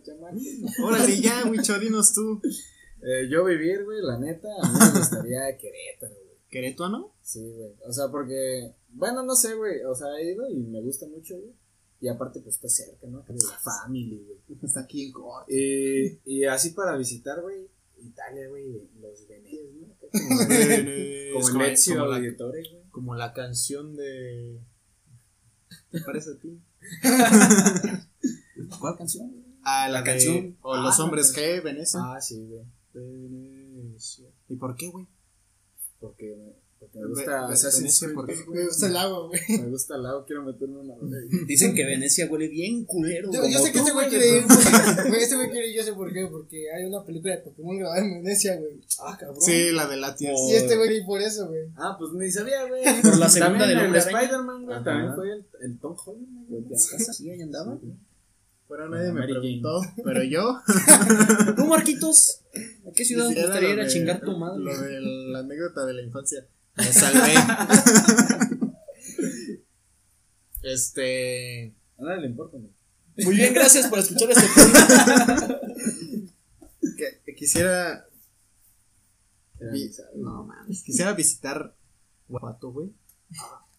[0.04, 0.38] Chamaco.
[0.84, 2.42] Órale, ya, Wicho, dinos tú.
[3.04, 6.38] Eh, yo vivir, güey, la neta, a mí me gustaría Querétaro, güey.
[6.50, 7.14] ¿Querétaro?
[7.22, 7.72] Sí, güey.
[7.88, 9.84] O sea, porque, bueno, no sé, güey.
[9.84, 11.54] O sea, he ido y me gusta mucho, güey.
[12.02, 13.24] Y aparte, pues está cerca, ¿no?
[13.24, 14.60] Que de la family, güey.
[14.64, 15.54] Está aquí en corte.
[15.56, 19.88] Y, y así para visitar, güey, Italia, güey, los Venecios, ¿no?
[20.00, 20.12] Como,
[21.52, 22.84] como el Ezio como, la, Auditore, güey.
[22.90, 24.60] como la canción de.
[25.92, 26.60] ¿Te parece a ti?
[28.80, 29.32] ¿Cuál canción?
[29.64, 30.58] Ah, la, La de- canción.
[30.62, 32.00] O Los Ah, Hombres la G, Venecia.
[32.04, 32.64] Ah, sí, güey.
[32.94, 34.28] Venecia.
[34.50, 35.08] ¿Y por qué, güey?
[36.00, 36.61] Porque Porque
[36.94, 38.16] me gusta Ve- Assassin's Venecia, Creed.
[38.16, 38.52] ¿por qué?
[38.60, 39.42] Me gusta el agua, güey.
[39.62, 40.94] Me gusta el agua, quiero meterme una
[41.48, 43.32] Dicen que Venecia huele bien culero.
[43.32, 44.20] Yo, yo sé que este güey güey.
[44.20, 47.04] quiere ir, porque- güey, este güey quiere ir, yo sé por qué, porque hay una
[47.06, 48.82] película de Pokémon grabada en Venecia, güey.
[49.00, 49.42] Ah, cabrón.
[49.42, 50.34] Sí, la de Latias.
[50.50, 51.68] Y este güey ir por eso, güey.
[51.78, 52.84] Ah, pues ni sabía, güey.
[53.02, 53.98] Por la segunda el Araña.
[54.00, 54.84] Spider-Man, güey.
[54.84, 56.64] También fue el, el Tom Holland, güey.
[56.78, 57.78] Sí, ahí andaba.
[58.68, 59.82] Pero nadie me preguntó.
[60.04, 60.60] Pero yo.
[61.58, 62.40] ¿Tú, Marquitos?
[62.88, 64.60] ¿A qué ciudad te gustaría ir a de- chingar tu madre?
[64.64, 66.46] Lo de la anécdota de la infancia.
[66.76, 67.34] Me salvé.
[70.64, 71.76] este.
[71.98, 72.72] A nadie le importa, güey.
[73.26, 74.48] Muy bien, gracias por escuchar este
[77.26, 78.06] que- quisiera.
[80.16, 80.84] no mames.
[80.84, 81.76] Quisiera visitar
[82.28, 82.92] Guanajuato, güey.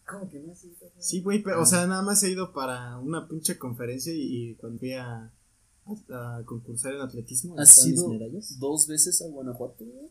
[0.07, 0.55] ¿Cómo que no?
[0.55, 4.51] Sí, Sí, güey, pero, o sea, nada más he ido para una pinche conferencia y,
[4.51, 5.32] y cuando fui a,
[5.86, 7.59] a, a concursar en atletismo.
[7.59, 8.59] ¿Has ido medallas.
[8.59, 10.11] dos veces a Guanajuato, güey?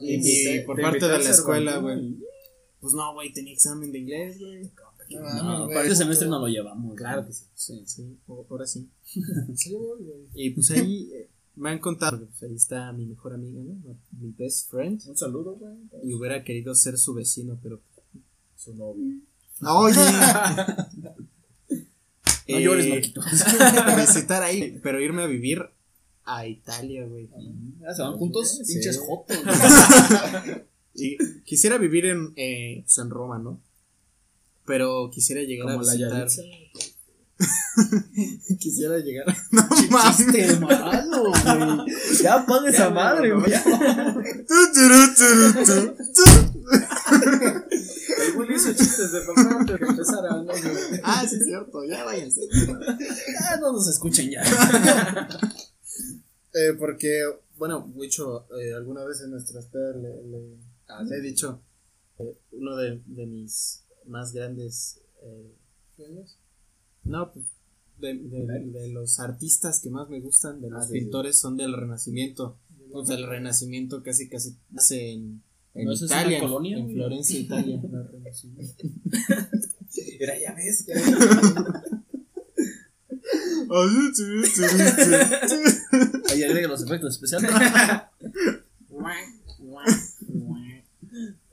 [0.00, 2.16] Y, y Te- por te parte de la escuela, güey.
[2.80, 4.70] Pues no, güey, tenía examen de inglés, güey.
[5.10, 6.94] No, No, para este semestre no lo llevamos.
[6.96, 7.44] Claro que sí.
[7.54, 7.82] Sí.
[7.86, 8.88] Sí, o- ahora sí.
[10.34, 13.96] Y pues ahí eh, me han contado, pues ahí está mi mejor amiga, ¿no?
[14.18, 15.02] Mi best friend.
[15.08, 15.74] Un saludo, güey.
[16.04, 17.80] Y hubiera querido ser su vecino, pero.
[18.56, 19.16] Su novio.
[19.62, 19.96] ¡Oye!
[22.48, 23.20] No llores, Eh, Marquito.
[23.96, 25.62] Visitar ahí, pero irme a vivir
[26.36, 27.28] a Italia, güey.
[27.80, 28.74] Ya se van juntos, Sí.
[28.74, 29.36] pinches jotos.
[29.44, 30.64] güey.
[30.94, 33.60] Y quisiera vivir en, eh, pues en Roma, ¿no?
[34.66, 36.12] Pero quisiera llegar Como a la visitar.
[36.28, 36.42] Yalitza.
[38.58, 39.26] quisiera llegar.
[39.50, 40.16] No mames.
[40.18, 42.22] Chiste malo, güey.
[42.22, 43.52] Ya apaga esa madre, güey.
[48.36, 50.44] Willy hizo chistes de papá antes de que empezara, ¿no?
[50.44, 51.00] güey?
[51.02, 52.42] ah, sí, es cierto, ya váyanse.
[53.40, 54.42] Ah, no nos escuchen ya.
[56.54, 57.22] Eh, porque,
[57.56, 60.56] bueno, Wicho, eh, alguna vez en nuestras pedas le, le,
[60.88, 61.62] Ah, le he dicho,
[62.18, 65.54] eh, uno de, de mis más grandes, eh,
[67.04, 67.44] no, pues,
[67.98, 71.56] de, de- de los artistas que más me gustan, de los Ah, sí, pintores, son
[71.56, 72.58] del Renacimiento.
[72.90, 75.42] Pues el Renacimiento casi, casi nace en,
[75.74, 76.90] en ¿No eso es Italia, colonia, en?
[76.92, 77.80] Florencia, Italia.
[80.18, 80.86] Era, ya ves,
[86.30, 87.48] Ahí agrega los efectos especiales.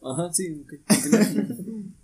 [0.01, 0.73] Ajá, sí, ok.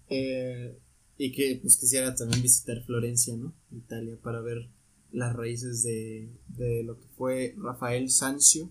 [0.10, 0.78] Eh,
[1.18, 3.56] y que pues quisiera también visitar Florencia, ¿no?
[3.72, 4.70] Italia, para ver
[5.12, 8.70] las raíces de, de lo que fue Rafael Sanzio,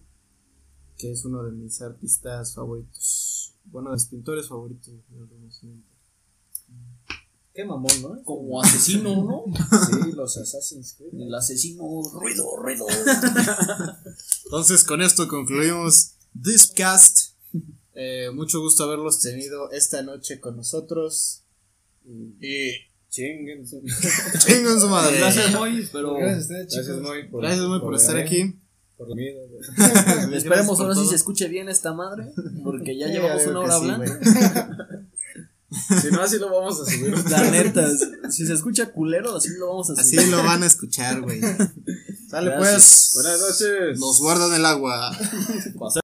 [0.96, 5.88] que es uno de mis artistas favoritos, bueno, de mis pintores favoritos del Renacimiento.
[7.54, 8.22] Qué mamón, ¿no?
[8.24, 9.44] Como asesino, ¿no?
[9.86, 11.12] Sí, los Assassin's Creed.
[11.20, 11.82] El asesino,
[12.14, 12.86] ruido, ruido.
[14.44, 17.32] Entonces con esto concluimos this cast.
[17.94, 21.42] Eh, mucho gusto haberlos tenido esta noche con nosotros.
[22.40, 22.70] Y
[23.10, 23.66] Chinguen.
[23.68, 23.82] su-
[24.88, 25.18] madre.
[25.18, 25.82] Gracias, Moy.
[25.82, 26.14] Espero.
[26.14, 26.86] Gracias a ustedes, chicos.
[26.86, 27.28] Gracias, Moy.
[27.28, 28.58] por- Gracias muy por estar aquí.
[28.96, 30.36] Por la güey.
[30.38, 31.10] Esperemos ahora sí todo.
[31.10, 32.32] se escuche bien esta madre.
[32.64, 34.12] Porque ya Sí, llevamos una hora sí, hablando.
[36.00, 37.14] Si no, así lo vamos a subir.
[37.30, 37.88] La neta,
[38.30, 40.28] si se escucha culero, así lo vamos a Así subir.
[40.28, 41.40] lo van a escuchar, güey.
[42.30, 43.12] Sale Gracias.
[43.14, 43.24] pues.
[43.24, 43.98] Buenas noches.
[44.00, 45.16] Nos guardan el agua.
[45.78, 46.00] Pasa-